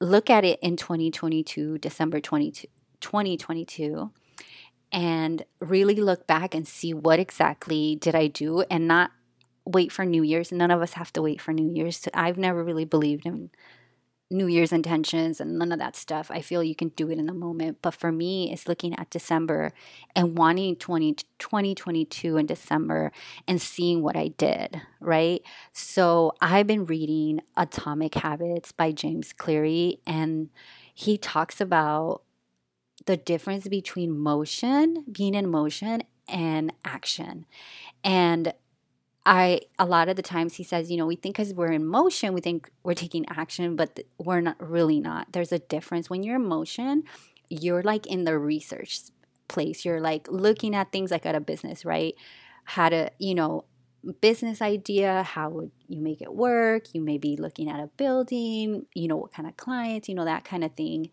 look 0.00 0.30
at 0.30 0.44
it 0.44 0.58
in 0.62 0.76
2022, 0.76 1.78
December 1.78 2.20
22, 2.20 2.68
2022 3.00 4.10
and 4.90 5.44
really 5.60 5.96
look 5.96 6.26
back 6.26 6.54
and 6.54 6.66
see 6.66 6.94
what 6.94 7.18
exactly 7.18 7.96
did 7.96 8.14
I 8.14 8.26
do 8.26 8.62
and 8.70 8.88
not 8.88 9.10
wait 9.66 9.92
for 9.92 10.04
New 10.04 10.22
Year's. 10.22 10.50
None 10.50 10.70
of 10.70 10.80
us 10.80 10.94
have 10.94 11.12
to 11.12 11.22
wait 11.22 11.40
for 11.40 11.52
New 11.52 11.70
Year's. 11.70 12.08
I've 12.14 12.38
never 12.38 12.64
really 12.64 12.86
believed 12.86 13.26
in 13.26 13.50
New 14.30 14.46
Year's 14.46 14.72
intentions 14.72 15.40
and 15.40 15.58
none 15.58 15.72
of 15.72 15.78
that 15.78 15.96
stuff. 15.96 16.30
I 16.30 16.42
feel 16.42 16.62
you 16.62 16.74
can 16.74 16.88
do 16.90 17.10
it 17.10 17.18
in 17.18 17.26
the 17.26 17.32
moment. 17.32 17.78
But 17.80 17.94
for 17.94 18.12
me, 18.12 18.52
it's 18.52 18.68
looking 18.68 18.98
at 18.98 19.08
December 19.08 19.72
and 20.14 20.36
wanting 20.36 20.76
20, 20.76 21.14
2022 21.38 22.36
in 22.36 22.46
December 22.46 23.10
and 23.46 23.60
seeing 23.60 24.02
what 24.02 24.16
I 24.16 24.28
did, 24.28 24.82
right? 25.00 25.40
So 25.72 26.34
I've 26.42 26.66
been 26.66 26.84
reading 26.84 27.40
Atomic 27.56 28.16
Habits 28.16 28.70
by 28.70 28.92
James 28.92 29.32
Cleary, 29.32 30.00
and 30.06 30.50
he 30.94 31.16
talks 31.16 31.60
about 31.60 32.22
the 33.06 33.16
difference 33.16 33.66
between 33.66 34.18
motion, 34.18 35.04
being 35.10 35.34
in 35.34 35.48
motion, 35.48 36.02
and 36.28 36.72
action. 36.84 37.46
And 38.04 38.52
I, 39.28 39.60
a 39.78 39.84
lot 39.84 40.08
of 40.08 40.16
the 40.16 40.22
times 40.22 40.54
he 40.54 40.64
says, 40.64 40.90
you 40.90 40.96
know, 40.96 41.04
we 41.04 41.14
think 41.14 41.36
because 41.36 41.52
we're 41.52 41.70
in 41.70 41.86
motion, 41.86 42.32
we 42.32 42.40
think 42.40 42.70
we're 42.82 42.94
taking 42.94 43.26
action, 43.28 43.76
but 43.76 44.00
we're 44.16 44.40
not 44.40 44.56
really 44.58 45.00
not. 45.00 45.32
There's 45.32 45.52
a 45.52 45.58
difference. 45.58 46.08
When 46.08 46.22
you're 46.22 46.36
in 46.36 46.46
motion, 46.46 47.04
you're 47.50 47.82
like 47.82 48.06
in 48.06 48.24
the 48.24 48.38
research 48.38 49.00
place. 49.46 49.84
You're 49.84 50.00
like 50.00 50.28
looking 50.30 50.74
at 50.74 50.92
things 50.92 51.10
like 51.10 51.26
at 51.26 51.34
a 51.34 51.40
business, 51.40 51.84
right? 51.84 52.14
How 52.64 52.88
to, 52.88 53.10
you 53.18 53.34
know, 53.34 53.66
business 54.22 54.62
idea, 54.62 55.22
how 55.24 55.50
would 55.50 55.72
you 55.88 56.00
make 56.00 56.22
it 56.22 56.34
work? 56.34 56.94
You 56.94 57.02
may 57.02 57.18
be 57.18 57.36
looking 57.36 57.68
at 57.68 57.80
a 57.80 57.88
building, 57.98 58.86
you 58.94 59.08
know, 59.08 59.16
what 59.18 59.34
kind 59.34 59.46
of 59.46 59.58
clients, 59.58 60.08
you 60.08 60.14
know, 60.14 60.24
that 60.24 60.44
kind 60.44 60.64
of 60.64 60.72
thing. 60.72 61.10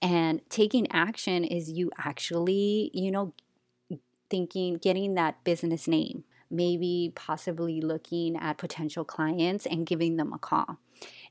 And 0.00 0.40
taking 0.50 0.86
action 0.92 1.42
is 1.42 1.68
you 1.72 1.90
actually, 1.98 2.92
you 2.94 3.10
know, 3.10 3.32
thinking, 4.30 4.76
getting 4.76 5.14
that 5.14 5.42
business 5.42 5.88
name, 5.88 6.22
maybe 6.50 7.12
possibly 7.14 7.80
looking 7.80 8.36
at 8.36 8.58
potential 8.58 9.04
clients 9.04 9.66
and 9.66 9.86
giving 9.86 10.16
them 10.16 10.32
a 10.32 10.38
call. 10.38 10.78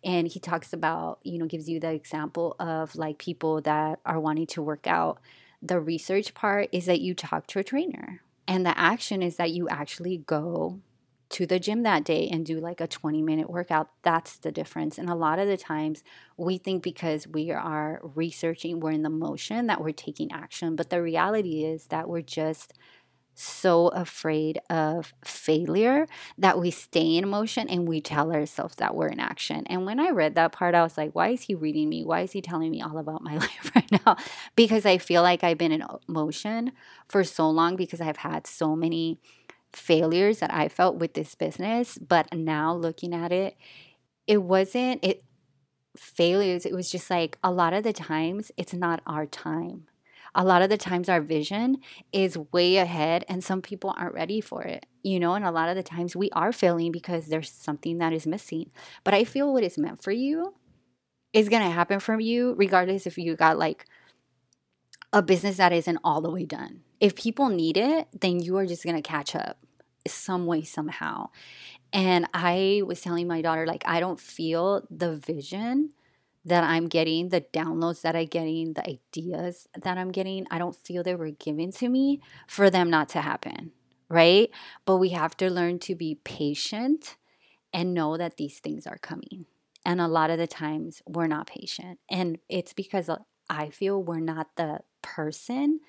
And 0.03 0.27
he 0.27 0.39
talks 0.39 0.73
about, 0.73 1.19
you 1.23 1.39
know, 1.39 1.45
gives 1.45 1.67
you 1.67 1.79
the 1.79 1.91
example 1.91 2.55
of 2.59 2.95
like 2.95 3.17
people 3.17 3.61
that 3.61 3.99
are 4.05 4.19
wanting 4.19 4.47
to 4.47 4.61
work 4.61 4.87
out. 4.87 5.19
The 5.61 5.79
research 5.79 6.33
part 6.33 6.69
is 6.71 6.85
that 6.85 7.01
you 7.01 7.15
talk 7.15 7.47
to 7.47 7.59
a 7.59 7.63
trainer, 7.63 8.21
and 8.47 8.65
the 8.65 8.77
action 8.77 9.23
is 9.23 9.37
that 9.37 9.51
you 9.51 9.67
actually 9.69 10.17
go 10.17 10.79
to 11.29 11.45
the 11.45 11.59
gym 11.59 11.83
that 11.83 12.03
day 12.03 12.29
and 12.31 12.45
do 12.45 12.59
like 12.59 12.79
a 12.79 12.87
20 12.87 13.21
minute 13.21 13.49
workout. 13.49 13.89
That's 14.03 14.37
the 14.37 14.51
difference. 14.51 14.97
And 14.97 15.09
a 15.09 15.15
lot 15.15 15.39
of 15.39 15.47
the 15.47 15.57
times 15.57 16.03
we 16.37 16.57
think 16.57 16.83
because 16.83 17.27
we 17.27 17.51
are 17.51 17.99
researching, 18.03 18.79
we're 18.79 18.91
in 18.91 19.01
the 19.01 19.09
motion 19.09 19.67
that 19.67 19.81
we're 19.81 19.91
taking 19.91 20.31
action. 20.31 20.75
But 20.75 20.91
the 20.91 21.01
reality 21.01 21.63
is 21.63 21.87
that 21.87 22.07
we're 22.07 22.21
just 22.21 22.73
so 23.35 23.89
afraid 23.89 24.59
of 24.69 25.13
failure 25.23 26.07
that 26.37 26.57
we 26.59 26.71
stay 26.71 27.17
in 27.17 27.27
motion 27.27 27.67
and 27.69 27.87
we 27.87 27.99
tell 27.99 28.31
ourselves 28.31 28.75
that 28.75 28.95
we're 28.95 29.09
in 29.09 29.19
action. 29.19 29.67
And 29.67 29.85
when 29.85 29.99
I 29.99 30.09
read 30.09 30.35
that 30.35 30.53
part, 30.53 30.73
I 30.73 30.81
was 30.81 30.97
like, 30.97 31.13
why 31.13 31.29
is 31.29 31.43
he 31.43 31.53
reading 31.53 31.89
me? 31.89 32.05
Why 32.05 32.21
is 32.21 32.31
he 32.31 32.41
telling 32.41 32.71
me 32.71 32.81
all 32.81 32.97
about 32.97 33.21
my 33.21 33.37
life 33.37 33.71
right 33.75 33.91
now? 34.05 34.15
Because 34.55 34.85
I 34.85 34.97
feel 34.97 35.21
like 35.21 35.43
I've 35.43 35.57
been 35.57 35.73
in 35.73 35.83
motion 36.07 36.71
for 37.07 37.23
so 37.23 37.49
long 37.49 37.75
because 37.75 37.99
I've 37.99 38.17
had 38.17 38.47
so 38.47 38.75
many 38.75 39.19
failures 39.73 40.39
that 40.39 40.53
I 40.53 40.69
felt 40.69 40.95
with 40.95 41.13
this 41.13 41.35
business, 41.35 41.97
but 41.97 42.33
now 42.33 42.73
looking 42.73 43.13
at 43.13 43.33
it, 43.33 43.57
it 44.25 44.41
wasn't 44.41 45.03
it 45.03 45.23
failures. 45.97 46.65
It 46.65 46.73
was 46.73 46.89
just 46.89 47.09
like 47.09 47.37
a 47.43 47.51
lot 47.51 47.73
of 47.73 47.83
the 47.83 47.93
times 47.93 48.51
it's 48.57 48.73
not 48.73 49.01
our 49.05 49.25
time. 49.25 49.87
A 50.35 50.43
lot 50.43 50.61
of 50.61 50.69
the 50.69 50.77
times 50.77 51.07
our 51.07 51.21
vision 51.21 51.77
is 52.11 52.37
way 52.51 52.77
ahead 52.77 53.23
and 53.29 53.43
some 53.43 53.61
people 53.61 53.95
aren't 53.97 54.13
ready 54.13 54.41
for 54.41 54.63
it. 54.63 54.85
You 55.01 55.19
know, 55.19 55.33
and 55.33 55.45
a 55.45 55.51
lot 55.51 55.69
of 55.69 55.75
the 55.75 55.83
times 55.83 56.15
we 56.15 56.29
are 56.31 56.51
failing 56.51 56.91
because 56.91 57.27
there's 57.27 57.49
something 57.49 57.97
that 57.99 58.13
is 58.13 58.27
missing. 58.27 58.71
But 59.03 59.13
I 59.13 59.23
feel 59.23 59.53
what 59.53 59.63
is 59.63 59.77
meant 59.77 60.03
for 60.03 60.11
you 60.11 60.53
is 61.31 61.49
going 61.49 61.63
to 61.63 61.69
happen 61.69 61.99
for 61.99 62.19
you 62.19 62.53
regardless 62.57 63.07
if 63.07 63.17
you 63.17 63.35
got 63.35 63.57
like 63.57 63.85
a 65.13 65.21
business 65.21 65.57
that 65.57 65.71
isn't 65.71 65.99
all 66.03 66.21
the 66.21 66.29
way 66.29 66.45
done. 66.45 66.81
If 66.99 67.15
people 67.15 67.49
need 67.49 67.77
it, 67.77 68.07
then 68.19 68.39
you 68.39 68.57
are 68.57 68.65
just 68.65 68.83
going 68.83 68.95
to 68.95 69.01
catch 69.01 69.35
up 69.35 69.57
some 70.07 70.45
way, 70.45 70.63
somehow. 70.63 71.29
And 71.93 72.27
I 72.33 72.81
was 72.85 73.01
telling 73.01 73.27
my 73.27 73.41
daughter, 73.41 73.65
like, 73.65 73.83
I 73.85 73.99
don't 73.99 74.19
feel 74.19 74.85
the 74.91 75.15
vision 75.15 75.91
that 76.45 76.63
I'm 76.63 76.87
getting, 76.87 77.29
the 77.29 77.41
downloads 77.41 78.01
that 78.01 78.15
I'm 78.15 78.27
getting, 78.27 78.73
the 78.73 78.87
ideas 78.87 79.67
that 79.81 79.97
I'm 79.97 80.11
getting. 80.11 80.45
I 80.51 80.59
don't 80.59 80.75
feel 80.75 81.03
they 81.03 81.15
were 81.15 81.31
given 81.31 81.71
to 81.73 81.89
me 81.89 82.21
for 82.47 82.69
them 82.69 82.89
not 82.89 83.09
to 83.09 83.21
happen, 83.21 83.71
right? 84.09 84.49
But 84.85 84.97
we 84.97 85.09
have 85.09 85.35
to 85.37 85.49
learn 85.49 85.79
to 85.79 85.95
be 85.95 86.19
patient 86.23 87.17
and 87.73 87.93
know 87.93 88.15
that 88.15 88.37
these 88.37 88.59
things 88.59 88.85
are 88.85 88.99
coming. 88.99 89.45
And 89.85 89.99
a 89.99 90.07
lot 90.07 90.29
of 90.29 90.37
the 90.37 90.47
times 90.47 91.01
we're 91.07 91.27
not 91.27 91.47
patient. 91.47 91.99
And 92.09 92.39
it's 92.47 92.73
because 92.73 93.09
uh, 93.09 93.17
I 93.49 93.69
feel 93.69 94.01
we're 94.01 94.19
not 94.19 94.55
the 94.55 94.79
person 95.01 95.79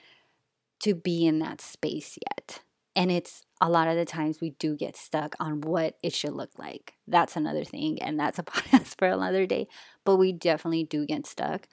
to 0.80 0.94
be 0.94 1.26
in 1.26 1.38
that 1.38 1.60
space 1.60 2.18
yet. 2.30 2.60
And 2.96 3.12
it's 3.12 3.42
a 3.60 3.68
lot 3.68 3.88
of 3.88 3.96
the 3.96 4.06
times 4.06 4.40
we 4.40 4.50
do 4.50 4.74
get 4.74 4.96
stuck 4.96 5.36
on 5.38 5.60
what 5.60 5.98
it 6.02 6.14
should 6.14 6.32
look 6.32 6.58
like. 6.58 6.94
That's 7.06 7.36
another 7.36 7.62
thing. 7.62 8.00
And 8.00 8.18
that's 8.18 8.38
a 8.38 8.42
podcast 8.44 8.98
for 8.98 9.06
another 9.06 9.46
day. 9.46 9.68
But 10.04 10.16
we 10.16 10.32
definitely 10.32 10.84
do 10.84 11.04
get 11.04 11.26
stuck 11.26 11.68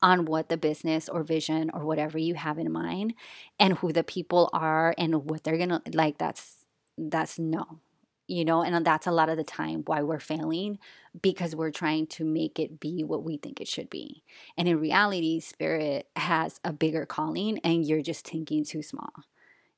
on 0.00 0.24
what 0.24 0.48
the 0.48 0.56
business 0.56 1.08
or 1.08 1.24
vision 1.24 1.70
or 1.74 1.84
whatever 1.84 2.16
you 2.16 2.34
have 2.34 2.58
in 2.58 2.70
mind 2.70 3.14
and 3.58 3.78
who 3.78 3.92
the 3.92 4.04
people 4.04 4.48
are 4.52 4.94
and 4.96 5.28
what 5.28 5.42
they're 5.42 5.58
to 5.58 5.82
like. 5.92 6.18
That's, 6.18 6.64
that's 6.96 7.40
no, 7.40 7.80
you 8.28 8.44
know, 8.44 8.62
and 8.62 8.86
that's 8.86 9.08
a 9.08 9.12
lot 9.12 9.28
of 9.28 9.36
the 9.36 9.42
time 9.42 9.82
why 9.86 10.02
we're 10.02 10.20
failing 10.20 10.78
because 11.20 11.56
we're 11.56 11.72
trying 11.72 12.06
to 12.06 12.24
make 12.24 12.60
it 12.60 12.78
be 12.78 13.02
what 13.02 13.24
we 13.24 13.36
think 13.38 13.60
it 13.60 13.66
should 13.66 13.90
be. 13.90 14.22
And 14.56 14.68
in 14.68 14.78
reality, 14.78 15.40
spirit 15.40 16.06
has 16.14 16.60
a 16.62 16.72
bigger 16.72 17.04
calling 17.04 17.58
and 17.64 17.84
you're 17.84 18.02
just 18.02 18.28
thinking 18.28 18.64
too 18.64 18.82
small 18.82 19.10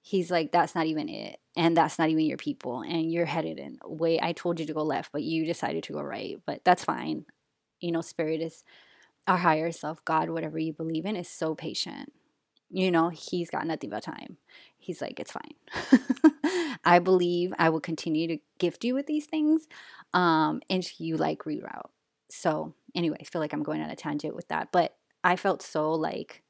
he's 0.03 0.31
like 0.31 0.51
that's 0.53 0.75
not 0.75 0.87
even 0.87 1.09
it 1.09 1.39
and 1.57 1.77
that's 1.77 1.99
not 1.99 2.09
even 2.09 2.25
your 2.25 2.39
people 2.39 2.81
and 2.81 3.13
you're 3.13 3.27
headed 3.27 3.59
in 3.59 3.79
way 3.85 4.19
i 4.23 4.33
told 4.33 4.59
you 4.59 4.67
to 4.67 4.73
go 4.73 4.83
left 4.83 5.13
but 5.13 5.23
you 5.23 5.45
decided 5.45 5.83
to 5.83 5.93
go 5.93 6.01
right 6.01 6.39
but 6.47 6.65
that's 6.65 6.85
fine. 6.85 7.25
You 7.81 7.93
know 7.93 8.01
spirit 8.01 8.41
is 8.41 8.63
our 9.27 9.39
higher 9.39 9.73
self 9.73 10.05
god 10.05 10.31
whatever 10.31 10.59
you 10.59 10.73
believe 10.73 11.07
in 11.07 11.17
is 11.17 11.29
so 11.29 11.55
patient. 11.55 12.13
You 12.71 12.91
know 12.91 13.09
he's 13.09 13.51
got 13.51 13.67
nothing 13.67 13.91
but 13.91 14.03
time. 14.03 14.37
He's 14.79 15.01
like 15.01 15.21
it's 15.21 15.33
fine. 15.33 15.55
I 16.85 16.99
believe 16.99 17.53
i 17.59 17.69
will 17.69 17.81
continue 17.81 18.27
to 18.29 18.39
gift 18.59 18.85
you 18.85 18.95
with 18.95 19.07
these 19.07 19.27
things 19.27 19.69
um 20.15 20.63
until 20.71 21.07
you 21.07 21.17
like 21.17 21.41
reroute. 21.41 21.91
So 22.31 22.75
anyway 22.95 23.19
i 23.21 23.25
feel 23.25 23.41
like 23.41 23.53
i'm 23.53 23.63
going 23.63 23.83
on 23.83 23.91
a 23.91 23.97
tangent 23.97 24.35
with 24.35 24.49
that 24.49 24.73
but 24.73 24.97
i 25.23 25.37
felt 25.37 25.63
so 25.63 25.93
like 25.93 26.43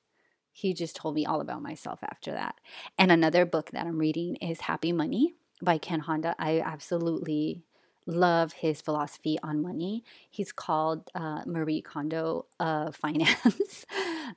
he 0.53 0.75
just 0.75 0.97
told 0.97 1.15
me 1.15 1.27
all 1.27 1.41
about 1.41 1.63
myself 1.63 2.01
after 2.03 2.33
that. 2.33 2.57
And 2.99 3.11
another 3.11 3.45
book 3.45 3.71
that 3.73 3.87
I'm 3.87 3.99
reading 3.99 4.37
is 4.37 4.63
Happy 4.63 4.93
Money 4.93 5.35
by 5.63 5.79
Ken 5.79 6.01
Honda. 6.01 6.35
I 6.39 6.61
absolutely 6.61 7.63
love 8.07 8.53
his 8.55 8.81
philosophy 8.81 9.39
on 9.43 9.63
money. 9.63 10.05
He's 10.29 10.53
called 10.53 11.11
uh, 11.15 11.43
Marie 11.47 11.83
Kondo 11.83 12.47
of 12.59 12.97
finance 13.05 13.87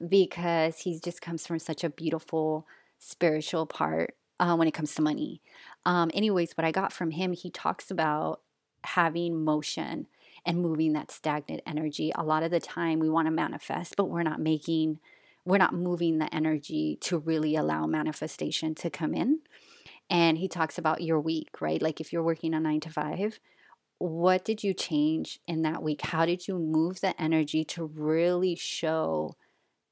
because 0.08 0.80
he 0.80 1.00
just 1.00 1.22
comes 1.22 1.48
from 1.48 1.60
such 1.60 1.84
a 1.84 1.90
beautiful 1.90 2.68
spiritual 3.00 3.66
part 3.66 4.16
uh, 4.40 4.56
when 4.56 4.68
it 4.68 4.74
comes 4.74 4.94
to 4.96 5.02
money. 5.02 5.42
Um, 5.86 6.12
anyways, 6.14 6.54
what 6.56 6.66
I 6.66 6.72
got 6.72 6.94
from 6.94 7.12
him, 7.12 7.34
he 7.34 7.50
talks 7.50 7.92
about 7.92 8.42
having 8.84 9.44
motion 9.44 10.08
and 10.46 10.62
moving 10.62 10.94
that 10.94 11.12
stagnant 11.12 11.62
energy. 11.66 12.12
A 12.16 12.24
lot 12.24 12.44
of 12.44 12.52
the 12.52 12.60
time, 12.60 13.00
we 13.00 13.10
want 13.10 13.28
to 13.28 13.32
manifest, 13.32 13.96
but 13.96 14.10
we're 14.10 14.24
not 14.24 14.40
making 14.40 15.00
we're 15.46 15.58
not 15.58 15.74
moving 15.74 16.18
the 16.18 16.34
energy 16.34 16.98
to 17.02 17.18
really 17.18 17.56
allow 17.56 17.86
manifestation 17.86 18.76
to 18.76 18.90
come 18.90 19.14
in. 19.14 19.40
And 20.10 20.38
he 20.38 20.48
talks 20.48 20.78
about 20.78 21.02
your 21.02 21.20
week, 21.20 21.62
right? 21.62 21.82
Like 21.82 22.00
if 22.00 22.14
you're 22.14 22.24
working 22.24 22.54
a 22.54 22.60
nine 22.60 22.80
to 22.82 22.90
five, 22.90 23.40
what 23.98 24.46
did 24.46 24.64
you 24.64 24.74
change 24.74 25.40
in 25.48 25.62
that 25.64 25.82
week? 25.82 26.02
How 26.02 26.26
did 26.26 26.48
you 26.48 26.58
move 26.60 27.02
the 27.02 27.20
energy 27.22 27.64
to 27.66 27.86
really 27.86 28.56
show 28.56 29.36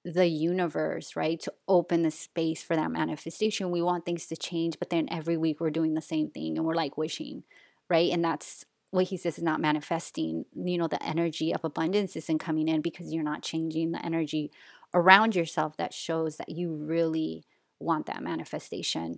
the 0.03 0.27
universe, 0.27 1.15
right? 1.15 1.39
To 1.41 1.53
open 1.67 2.01
the 2.01 2.11
space 2.11 2.63
for 2.63 2.75
that 2.75 2.91
manifestation. 2.91 3.71
We 3.71 3.81
want 3.81 4.05
things 4.05 4.25
to 4.27 4.35
change, 4.35 4.79
but 4.79 4.89
then 4.89 5.07
every 5.11 5.37
week 5.37 5.59
we're 5.59 5.69
doing 5.69 5.93
the 5.93 6.01
same 6.01 6.29
thing 6.29 6.57
and 6.57 6.65
we're 6.65 6.75
like 6.75 6.97
wishing, 6.97 7.43
right? 7.89 8.11
And 8.11 8.23
that's 8.23 8.65
what 8.89 9.05
he 9.05 9.17
says 9.17 9.37
is 9.37 9.43
not 9.43 9.61
manifesting. 9.61 10.45
You 10.55 10.77
know, 10.77 10.87
the 10.87 11.03
energy 11.03 11.53
of 11.53 11.63
abundance 11.63 12.15
isn't 12.15 12.39
coming 12.39 12.67
in 12.67 12.81
because 12.81 13.13
you're 13.13 13.23
not 13.23 13.43
changing 13.43 13.91
the 13.91 14.03
energy 14.05 14.51
around 14.93 15.35
yourself 15.35 15.77
that 15.77 15.93
shows 15.93 16.37
that 16.37 16.49
you 16.49 16.73
really 16.73 17.43
want 17.79 18.05
that 18.05 18.23
manifestation 18.23 19.17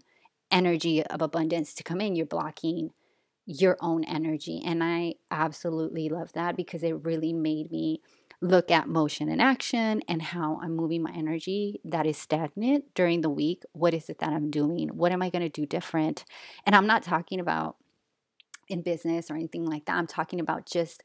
energy 0.52 1.04
of 1.04 1.22
abundance 1.22 1.74
to 1.74 1.84
come 1.84 2.00
in. 2.00 2.16
You're 2.16 2.26
blocking 2.26 2.92
your 3.46 3.78
own 3.82 4.04
energy. 4.06 4.62
And 4.64 4.84
I 4.84 5.16
absolutely 5.32 6.10
love 6.10 6.32
that 6.34 6.56
because 6.56 6.84
it 6.84 7.04
really 7.04 7.34
made 7.34 7.72
me 7.72 8.02
look 8.42 8.72
at 8.72 8.88
motion 8.88 9.30
and 9.30 9.42
action 9.42 10.02
and 10.08 10.22
how 10.22 10.60
I'm 10.62 10.76
moving 10.76 11.02
my 11.02 11.12
energy 11.16 11.80
that 11.86 12.06
is 12.06 12.18
stagnant 12.18 12.94
during 12.94 13.22
the 13.22 13.30
week. 13.30 13.64
What 13.72 13.94
is 13.94 14.10
it 14.10 14.20
that 14.20 14.32
I'm 14.32 14.52
doing? 14.52 14.90
What 14.90 15.12
am 15.12 15.22
I 15.22 15.30
going 15.30 15.44
to 15.44 15.50
do 15.50 15.66
different? 15.66 16.26
And 16.66 16.76
I'm 16.76 16.88
not 16.88 17.04
talking 17.04 17.40
about 17.40 17.78
in 18.68 18.82
business 18.82 19.30
or 19.30 19.36
anything 19.36 19.66
like 19.66 19.86
that. 19.86 19.96
I'm 19.96 20.08
talking 20.08 20.40
about 20.40 20.66
just 20.66 21.04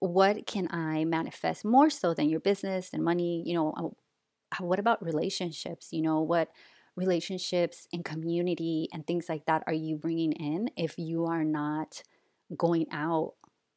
what 0.00 0.46
can 0.46 0.68
I 0.70 1.04
manifest 1.04 1.64
more 1.64 1.90
so 1.90 2.14
than 2.14 2.28
your 2.28 2.40
business 2.40 2.90
and 2.92 3.04
money? 3.04 3.42
You 3.46 3.54
know, 3.54 3.74
uh, 3.76 4.64
what 4.64 4.78
about 4.78 5.04
relationships? 5.04 5.88
You 5.92 6.02
know, 6.02 6.20
what 6.20 6.50
relationships 6.96 7.86
and 7.92 8.04
community 8.04 8.88
and 8.92 9.06
things 9.06 9.28
like 9.28 9.46
that 9.46 9.62
are 9.66 9.72
you 9.72 9.96
bringing 9.96 10.32
in 10.32 10.70
if 10.76 10.98
you 10.98 11.24
are 11.24 11.44
not 11.44 12.02
going 12.56 12.86
out 12.90 13.34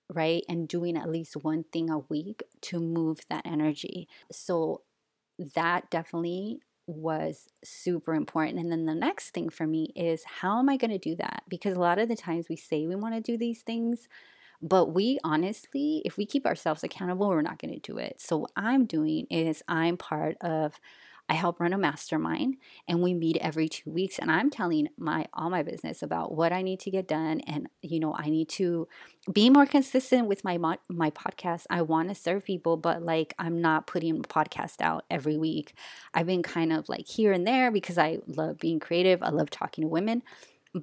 right 0.09 0.43
and 0.49 0.67
doing 0.67 0.97
at 0.97 1.09
least 1.09 1.35
one 1.37 1.63
thing 1.71 1.89
a 1.89 1.99
week 1.99 2.43
to 2.61 2.79
move 2.79 3.19
that 3.29 3.45
energy 3.45 4.07
so 4.31 4.81
that 5.55 5.89
definitely 5.89 6.59
was 6.85 7.47
super 7.63 8.13
important 8.13 8.59
and 8.59 8.71
then 8.71 8.85
the 8.85 8.95
next 8.95 9.29
thing 9.29 9.47
for 9.47 9.65
me 9.65 9.93
is 9.95 10.23
how 10.41 10.59
am 10.59 10.67
i 10.67 10.75
going 10.75 10.91
to 10.91 10.97
do 10.97 11.15
that 11.15 11.43
because 11.47 11.75
a 11.77 11.79
lot 11.79 11.99
of 11.99 12.09
the 12.09 12.15
times 12.15 12.47
we 12.49 12.57
say 12.57 12.85
we 12.85 12.95
want 12.95 13.15
to 13.15 13.21
do 13.21 13.37
these 13.37 13.61
things 13.61 14.09
but 14.63 14.93
we 14.93 15.19
honestly, 15.25 16.01
if 16.05 16.15
we 16.15 16.25
keep 16.25 16.45
ourselves 16.45 16.83
accountable, 16.85 17.27
we're 17.27 17.41
not 17.41 17.59
going 17.59 17.73
to 17.73 17.79
do 17.79 17.97
it. 17.97 18.21
So, 18.21 18.37
what 18.37 18.51
I'm 18.55 18.85
doing 18.85 19.27
is 19.29 19.61
I'm 19.67 19.97
part 19.97 20.37
of, 20.39 20.79
I 21.27 21.33
help 21.33 21.59
run 21.59 21.73
a 21.73 21.77
mastermind 21.77 22.57
and 22.87 23.01
we 23.01 23.13
meet 23.13 23.37
every 23.37 23.67
2 23.67 23.89
weeks 23.91 24.19
and 24.19 24.31
I'm 24.31 24.49
telling 24.49 24.87
my 24.97 25.25
all 25.33 25.49
my 25.49 25.63
business 25.63 26.01
about 26.01 26.33
what 26.33 26.51
I 26.51 26.61
need 26.61 26.79
to 26.81 26.91
get 26.91 27.07
done 27.07 27.41
and 27.41 27.67
you 27.81 27.99
know, 27.99 28.13
I 28.17 28.29
need 28.29 28.49
to 28.49 28.87
be 29.31 29.49
more 29.49 29.65
consistent 29.65 30.27
with 30.27 30.43
my 30.45 30.57
my 30.89 31.09
podcast. 31.11 31.65
I 31.69 31.81
want 31.81 32.09
to 32.09 32.15
serve 32.15 32.45
people, 32.45 32.77
but 32.77 33.03
like 33.03 33.33
I'm 33.37 33.61
not 33.61 33.87
putting 33.87 34.17
a 34.17 34.21
podcast 34.21 34.81
out 34.81 35.05
every 35.09 35.37
week. 35.37 35.73
I've 36.13 36.27
been 36.27 36.43
kind 36.43 36.71
of 36.71 36.87
like 36.87 37.07
here 37.07 37.33
and 37.33 37.45
there 37.45 37.69
because 37.69 37.97
I 37.97 38.19
love 38.27 38.59
being 38.59 38.79
creative. 38.79 39.23
I 39.23 39.29
love 39.29 39.49
talking 39.49 39.83
to 39.83 39.87
women, 39.89 40.23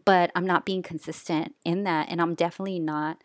but 0.05 0.31
I'm 0.35 0.47
not 0.47 0.66
being 0.66 0.83
consistent 0.83 1.55
in 1.64 1.85
that 1.85 2.09
and 2.11 2.21
I'm 2.21 2.35
definitely 2.35 2.79
not 2.79 3.23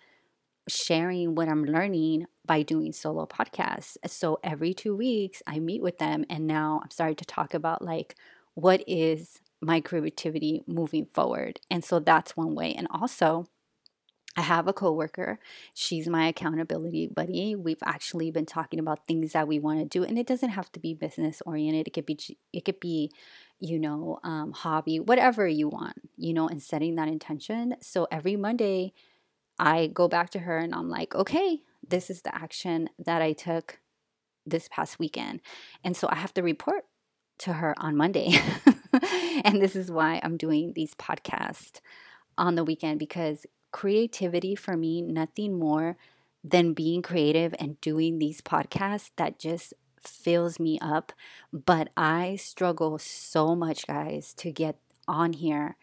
sharing 0.67 1.36
what 1.36 1.47
I'm 1.49 1.65
learning 1.65 2.25
by 2.45 2.63
doing 2.63 2.91
solo 2.91 3.25
podcasts. 3.25 3.97
So 4.08 4.39
every 4.43 4.73
two 4.73 4.95
weeks, 4.95 5.41
I 5.47 5.60
meet 5.60 5.82
with 5.82 5.97
them, 5.99 6.25
and 6.30 6.47
now 6.47 6.82
I'm 6.84 6.91
starting 6.91 7.15
to 7.17 7.25
talk 7.25 7.54
about 7.54 7.82
like 7.82 8.15
what 8.56 8.84
is 8.88 9.41
my 9.62 9.82
creativity 9.82 10.63
moving 10.67 11.06
forward. 11.06 11.60
And 11.71 11.84
so 11.84 11.99
that's 11.99 12.38
one 12.38 12.56
way. 12.56 12.73
And 12.73 12.88
also, 12.91 13.47
I 14.38 14.41
have 14.41 14.67
a 14.67 14.73
coworker. 14.73 15.39
She's 15.73 16.08
my 16.08 16.28
accountability 16.28 17.08
buddy. 17.08 17.56
We've 17.56 17.82
actually 17.86 18.32
been 18.32 18.45
talking 18.45 18.80
about 18.80 19.08
things 19.08 19.32
that 19.32 19.47
we 19.47 19.60
want 19.60 19.80
to 19.80 19.86
do, 19.86 20.04
and 20.04 20.19
it 20.19 20.28
doesn't 20.28 20.49
have 20.49 20.71
to 20.73 20.80
be 20.80 20.93
business 20.93 21.41
oriented. 21.45 21.88
It 21.88 21.91
could 21.93 22.06
be, 22.06 22.19
it 22.51 22.65
could 22.65 22.80
be, 22.82 23.12
you 23.60 23.80
know, 23.80 24.19
um, 24.23 24.51
hobby, 24.51 24.99
whatever 24.99 25.47
you 25.47 25.69
want, 25.69 26.01
you 26.17 26.34
know, 26.34 26.49
and 26.49 26.62
setting 26.62 26.95
that 26.95 27.08
intention. 27.08 27.75
So 27.82 28.08
every 28.12 28.36
Monday, 28.36 28.93
I 29.58 29.88
go 29.88 30.08
back 30.08 30.30
to 30.32 30.39
her 30.39 30.58
and 30.58 30.74
I'm 30.74 30.89
like, 30.89 31.15
okay, 31.15 31.62
this 31.88 32.10
is 32.10 32.22
the 32.22 32.36
action 32.36 32.89
that 33.00 33.22
I 33.22 33.34
took 33.34 33.80
this 34.46 34.68
past 34.70 35.00
weekend. 35.00 35.41
And 35.84 35.96
so 35.96 36.08
I 36.10 36.15
have 36.15 36.34
to 36.36 36.44
report 36.44 36.86
to 37.39 37.54
her 37.54 37.74
on 37.78 37.96
Monday. 37.96 38.38
and 39.44 39.62
this 39.62 39.76
is 39.76 39.91
why 39.91 40.20
I'm 40.24 40.38
doing 40.38 40.74
these 40.74 40.94
podcasts 40.96 41.80
on 42.38 42.56
the 42.56 42.63
weekend 42.63 43.00
because 43.00 43.46
creativity 43.72 44.56
for 44.56 44.78
me, 44.78 45.02
nothing 45.02 45.58
more 45.58 45.98
than 46.44 46.74
being 46.74 47.02
creative 47.02 47.56
and 47.60 47.82
doing 47.82 48.20
these 48.20 48.39
podcasts 48.41 49.12
that 49.18 49.39
just 49.39 49.74
fills 50.00 50.60
me 50.60 50.78
up. 50.80 51.12
But 51.52 51.89
I 51.98 52.36
struggle 52.36 53.00
so 53.00 53.56
much, 53.56 53.88
guys, 53.88 54.34
to 54.36 54.52
get 54.52 54.78
on 55.08 55.34
here 55.34 55.76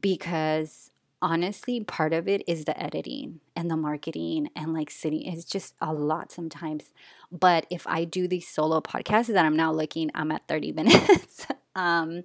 because 0.00 0.90
honestly, 1.24 1.82
part 1.82 2.12
of 2.12 2.28
it 2.28 2.42
is 2.46 2.66
the 2.66 2.78
editing 2.80 3.40
and 3.56 3.70
the 3.70 3.78
marketing 3.78 4.50
and 4.54 4.74
like 4.74 4.90
sitting. 4.90 5.22
It's 5.22 5.46
just 5.46 5.74
a 5.80 5.90
lot 5.90 6.30
sometimes. 6.30 6.92
But 7.32 7.64
if 7.70 7.86
I 7.86 8.04
do 8.04 8.28
these 8.28 8.46
solo 8.46 8.82
podcasts 8.82 9.28
that 9.28 9.46
I'm 9.46 9.56
now 9.56 9.72
looking, 9.72 10.10
I'm 10.14 10.30
at 10.30 10.46
30 10.48 10.72
minutes. 10.80 11.46
um, 11.74 12.24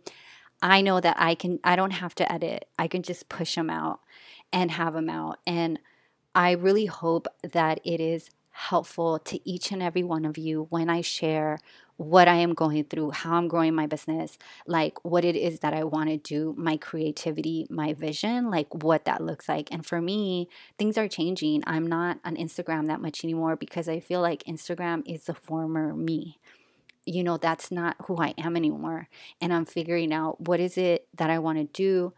I 0.61 0.81
know 0.81 0.99
that 0.99 1.15
I 1.17 1.33
can, 1.35 1.61
I 1.63 1.77
don't 1.77 1.91
have 1.91 2.13
to 2.15 2.29
edit. 2.29 2.65
I 2.77 2.89
can 2.89 3.01
just 3.01 3.29
push 3.29 3.55
them 3.55 3.69
out 3.69 4.01
and 4.51 4.69
have 4.69 4.93
them 4.93 5.09
out. 5.09 5.39
And 5.47 5.79
I 6.35 6.51
really 6.51 6.87
hope 6.87 7.27
that 7.53 7.79
it 7.85 8.01
is 8.01 8.29
helpful 8.49 9.17
to 9.19 9.49
each 9.49 9.71
and 9.71 9.81
every 9.81 10.03
one 10.03 10.25
of 10.25 10.37
you 10.37 10.67
when 10.71 10.89
I 10.89 10.99
share 10.99 11.59
what 11.99 12.29
I 12.29 12.35
am 12.35 12.53
going 12.53 12.85
through, 12.85 13.11
how 13.11 13.33
I'm 13.33 13.49
growing 13.49 13.75
my 13.75 13.85
business, 13.85 14.37
like 14.65 15.03
what 15.03 15.25
it 15.25 15.35
is 15.35 15.59
that 15.59 15.73
I 15.73 15.83
want 15.83 16.07
to 16.07 16.15
do, 16.15 16.55
my 16.57 16.77
creativity, 16.77 17.67
my 17.69 17.91
vision, 17.91 18.49
like 18.49 18.73
what 18.85 19.03
that 19.03 19.21
looks 19.21 19.49
like. 19.49 19.67
And 19.69 19.85
for 19.85 19.99
me, 19.99 20.47
things 20.77 20.97
are 20.97 21.09
changing. 21.09 21.61
I'm 21.67 21.85
not 21.85 22.19
on 22.23 22.37
Instagram 22.37 22.87
that 22.87 23.01
much 23.01 23.25
anymore 23.25 23.57
because 23.57 23.89
I 23.89 23.99
feel 23.99 24.21
like 24.21 24.45
Instagram 24.45 25.03
is 25.05 25.25
the 25.25 25.33
former 25.33 25.93
me. 25.93 26.39
You 27.05 27.21
know, 27.21 27.35
that's 27.35 27.69
not 27.69 27.97
who 28.05 28.15
I 28.15 28.33
am 28.37 28.55
anymore. 28.55 29.09
And 29.41 29.53
I'm 29.53 29.65
figuring 29.65 30.13
out 30.13 30.39
what 30.39 30.61
is 30.61 30.77
it 30.77 31.05
that 31.17 31.29
I 31.29 31.39
want 31.39 31.57
to 31.57 31.65
do 31.65 32.13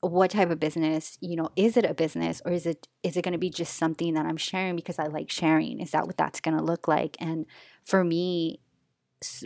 what 0.00 0.32
type 0.32 0.50
of 0.50 0.58
business 0.58 1.16
you 1.20 1.36
know 1.36 1.48
is 1.54 1.76
it 1.76 1.84
a 1.84 1.94
business 1.94 2.42
or 2.44 2.50
is 2.50 2.66
it 2.66 2.88
is 3.04 3.16
it 3.16 3.22
going 3.22 3.30
to 3.30 3.38
be 3.38 3.48
just 3.48 3.76
something 3.76 4.14
that 4.14 4.26
i'm 4.26 4.36
sharing 4.36 4.74
because 4.74 4.98
i 4.98 5.06
like 5.06 5.30
sharing 5.30 5.78
is 5.78 5.92
that 5.92 6.08
what 6.08 6.16
that's 6.16 6.40
going 6.40 6.56
to 6.56 6.62
look 6.62 6.88
like 6.88 7.16
and 7.20 7.46
for 7.84 8.02
me 8.02 8.58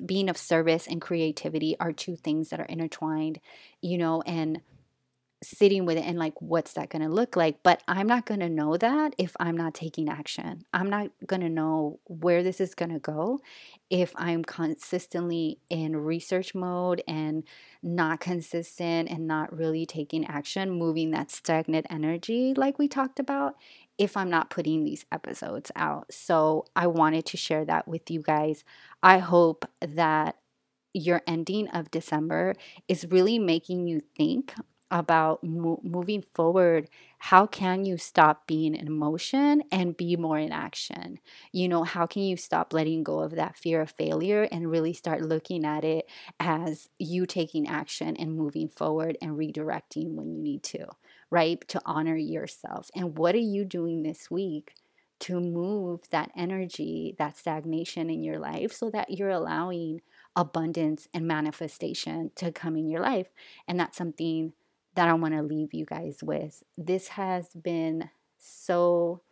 being 0.05 0.29
of 0.29 0.37
service 0.37 0.87
and 0.87 1.01
creativity 1.01 1.77
are 1.81 1.93
two 1.93 2.17
things 2.17 2.51
that 2.51 2.61
are 2.61 2.67
intertwined, 2.67 3.41
you 3.81 3.99
know, 3.99 4.23
and 4.23 4.61
sitting 5.43 5.85
with 5.85 5.99
it 5.99 6.05
and 6.05 6.19
like 6.19 6.41
what's 6.41 6.73
that 6.73 6.89
going 6.89 7.03
to 7.03 7.09
look 7.09 7.37
like? 7.37 7.63
But 7.63 7.83
i'm 7.87 8.07
not 8.07 8.25
going 8.25 8.41
to 8.41 8.49
know 8.49 8.77
that 8.79 9.15
if 9.19 9.37
i'm 9.39 9.57
not 9.57 9.75
taking 9.75 10.09
action. 10.09 10.65
I'm 10.73 10.89
not 10.89 11.11
going 11.27 11.43
to 11.43 11.49
know 11.49 12.01
where 12.07 12.43
this 12.43 12.61
is 12.61 12.75
going 12.75 12.93
to 12.93 12.99
go 12.99 13.41
if 13.91 14.13
i'm 14.17 14.45
consistently 14.45 15.59
in 15.69 15.97
research 15.97 16.55
mode 16.55 17.03
and 17.07 17.45
not 17.83 18.21
consistent 18.21 19.11
and 19.11 19.27
not 19.27 19.57
really 19.57 19.85
taking 19.85 20.25
action 20.27 20.71
moving 20.71 21.11
that 21.11 21.31
stagnant 21.31 21.87
energy 21.91 22.55
like 22.57 22.79
we 22.79 22.89
talked 22.89 23.21
about 23.21 23.57
if 23.99 24.17
I'm 24.17 24.31
not 24.31 24.51
putting 24.51 24.85
these 24.85 25.05
episodes 25.11 25.71
out. 25.77 26.13
So 26.13 26.67
I 26.77 26.87
wanted 26.87 27.27
to 27.27 27.37
share 27.37 27.65
that 27.65 27.89
with 27.89 28.11
you 28.11 28.23
guys. 28.23 28.65
I 29.03 29.19
hope 29.19 29.65
that 29.81 30.37
your 30.93 31.23
ending 31.27 31.69
of 31.69 31.91
December 31.91 32.55
is 32.89 33.07
really 33.11 33.39
making 33.39 33.87
you 33.87 34.01
think 34.17 34.55
about 34.91 35.43
mo- 35.43 35.81
moving 35.83 36.23
forward 36.33 36.89
how 37.19 37.45
can 37.45 37.85
you 37.85 37.99
stop 37.99 38.47
being 38.47 38.73
in 38.73 38.87
emotion 38.87 39.61
and 39.73 39.97
be 39.97 40.15
more 40.15 40.39
in 40.39 40.53
action 40.53 41.19
you 41.51 41.69
know 41.69 41.83
how 41.83 42.07
can 42.07 42.23
you 42.23 42.37
stop 42.37 42.73
letting 42.73 43.03
go 43.03 43.19
of 43.19 43.33
that 43.35 43.57
fear 43.57 43.81
of 43.81 43.91
failure 43.91 44.45
and 44.53 44.71
really 44.71 44.93
start 44.93 45.23
looking 45.23 45.65
at 45.65 45.85
it 45.85 46.09
as 46.39 46.89
you 47.01 47.27
taking 47.27 47.67
action 47.67 48.17
and 48.17 48.37
moving 48.37 48.69
forward 48.69 49.19
and 49.21 49.33
redirecting 49.33 50.15
when 50.15 50.31
you 50.31 50.41
need 50.41 50.63
to 50.63 50.87
right 51.31 51.67
to 51.69 51.81
honor 51.85 52.17
yourself 52.17 52.91
and 52.95 53.19
what 53.19 53.35
are 53.35 53.39
you 53.39 53.65
doing 53.65 54.03
this 54.03 54.31
week 54.31 54.75
to 55.19 55.41
move 55.41 56.01
that 56.11 56.31
energy 56.37 57.15
that 57.19 57.37
stagnation 57.37 58.11
in 58.11 58.23
your 58.23 58.39
life 58.39 58.73
so 58.73 58.91
that 58.91 59.11
you're 59.11 59.31
allowing 59.31 60.01
abundance 60.37 61.09
and 61.15 61.27
manifestation 61.27 62.31
to 62.37 62.53
come 62.53 62.77
in 62.77 62.89
your 62.89 63.01
life 63.01 63.29
and 63.67 63.81
that's 63.81 63.97
something 63.99 64.53
that 64.97 65.09
I 65.09 65.15
want 65.15 65.35
to 65.35 65.43
leave 65.43 65.73
you 65.73 65.85
guys 65.85 66.19
with. 66.23 66.63
This 66.77 67.09
has 67.09 67.49
been 67.51 68.11
so 68.39 69.23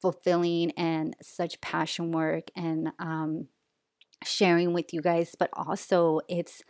fulfilling 0.00 0.70
and 0.72 1.16
such 1.20 1.60
passion 1.60 2.12
work 2.12 2.50
and 2.54 2.92
um, 2.98 3.48
sharing 4.22 4.72
with 4.72 4.92
you 4.92 5.00
guys, 5.00 5.34
but 5.38 5.48
also 5.54 6.20
it's 6.28 6.62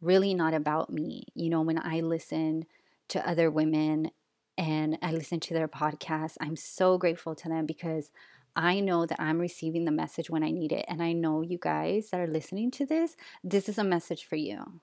really 0.00 0.32
not 0.34 0.54
about 0.54 0.90
me. 0.90 1.24
You 1.34 1.50
know, 1.50 1.60
when 1.60 1.78
I 1.78 2.00
listen 2.00 2.64
to 3.08 3.28
other 3.28 3.50
women 3.50 4.10
and 4.56 4.98
I 5.02 5.12
listen 5.12 5.40
to 5.40 5.54
their 5.54 5.68
podcasts, 5.68 6.36
I'm 6.40 6.56
so 6.56 6.98
grateful 6.98 7.34
to 7.36 7.48
them 7.48 7.64
because 7.64 8.10
I 8.56 8.80
know 8.80 9.06
that 9.06 9.20
I'm 9.20 9.38
receiving 9.38 9.84
the 9.84 9.92
message 9.92 10.30
when 10.30 10.42
I 10.42 10.50
need 10.50 10.72
it. 10.72 10.84
And 10.88 11.00
I 11.00 11.12
know 11.12 11.42
you 11.42 11.58
guys 11.58 12.10
that 12.10 12.20
are 12.20 12.26
listening 12.26 12.72
to 12.72 12.86
this, 12.86 13.16
this 13.44 13.68
is 13.68 13.78
a 13.78 13.84
message 13.84 14.24
for 14.24 14.34
you. 14.34 14.80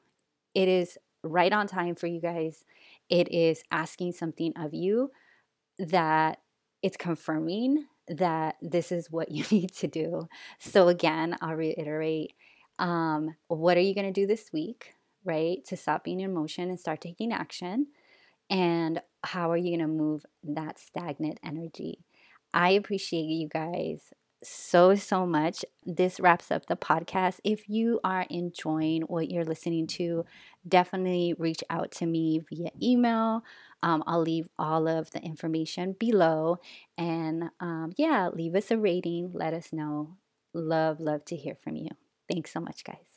It 0.53 0.69
is 0.69 0.97
right 1.23 1.51
on 1.51 1.67
time 1.67 1.95
for 1.95 2.07
you 2.07 2.21
guys. 2.21 2.63
It 3.09 3.31
is 3.33 3.63
asking 3.71 4.13
something 4.13 4.53
of 4.55 4.73
you 4.73 5.11
that 5.77 6.39
it's 6.81 6.97
confirming 6.97 7.85
that 8.07 8.55
this 8.61 8.91
is 8.91 9.11
what 9.11 9.29
you 9.31 9.43
need 9.51 9.73
to 9.75 9.88
do. 9.88 10.29
So, 10.59 10.88
again, 10.88 11.35
I'll 11.41 11.55
reiterate 11.55 12.33
um, 12.79 13.35
what 13.47 13.77
are 13.77 13.81
you 13.81 13.93
going 13.93 14.11
to 14.11 14.21
do 14.21 14.27
this 14.27 14.51
week, 14.53 14.93
right? 15.23 15.65
To 15.65 15.75
stop 15.75 16.03
being 16.03 16.21
in 16.21 16.33
motion 16.33 16.69
and 16.69 16.79
start 16.79 17.01
taking 17.01 17.33
action. 17.33 17.88
And 18.49 19.01
how 19.23 19.51
are 19.51 19.58
you 19.58 19.71
going 19.77 19.79
to 19.79 19.88
move 19.88 20.25
that 20.43 20.79
stagnant 20.79 21.39
energy? 21.43 21.99
I 22.53 22.69
appreciate 22.71 23.25
you 23.25 23.47
guys 23.49 24.13
so, 24.43 24.95
so 24.95 25.25
much. 25.25 25.65
This 25.86 26.19
wraps 26.19 26.51
up 26.51 26.67
the 26.67 26.75
podcast. 26.75 27.39
If 27.43 27.67
you 27.67 27.99
are 28.03 28.25
enjoying 28.29 29.03
what 29.03 29.31
you're 29.31 29.45
listening 29.45 29.88
to, 29.88 30.25
definitely 30.67 31.34
reach 31.38 31.63
out 31.69 31.91
to 31.93 32.05
me 32.05 32.39
via 32.49 32.69
email. 32.81 33.43
Um, 33.84 34.03
I'll 34.08 34.21
leave 34.21 34.47
all 34.58 34.88
of 34.88 35.12
the 35.12 35.19
information 35.21 35.95
below. 35.99 36.60
And 36.97 37.49
um, 37.60 37.93
yeah, 37.97 38.29
leave 38.29 38.55
us 38.55 38.71
a 38.71 38.77
rating. 38.77 39.31
Let 39.34 39.53
us 39.53 39.73
know. 39.73 40.15
Love, 40.53 40.99
love 40.99 41.25
to 41.25 41.36
hear 41.36 41.55
from 41.55 41.75
you. 41.75 41.89
Thanks 42.31 42.51
so 42.53 42.60
much, 42.60 42.84
guys. 42.84 43.14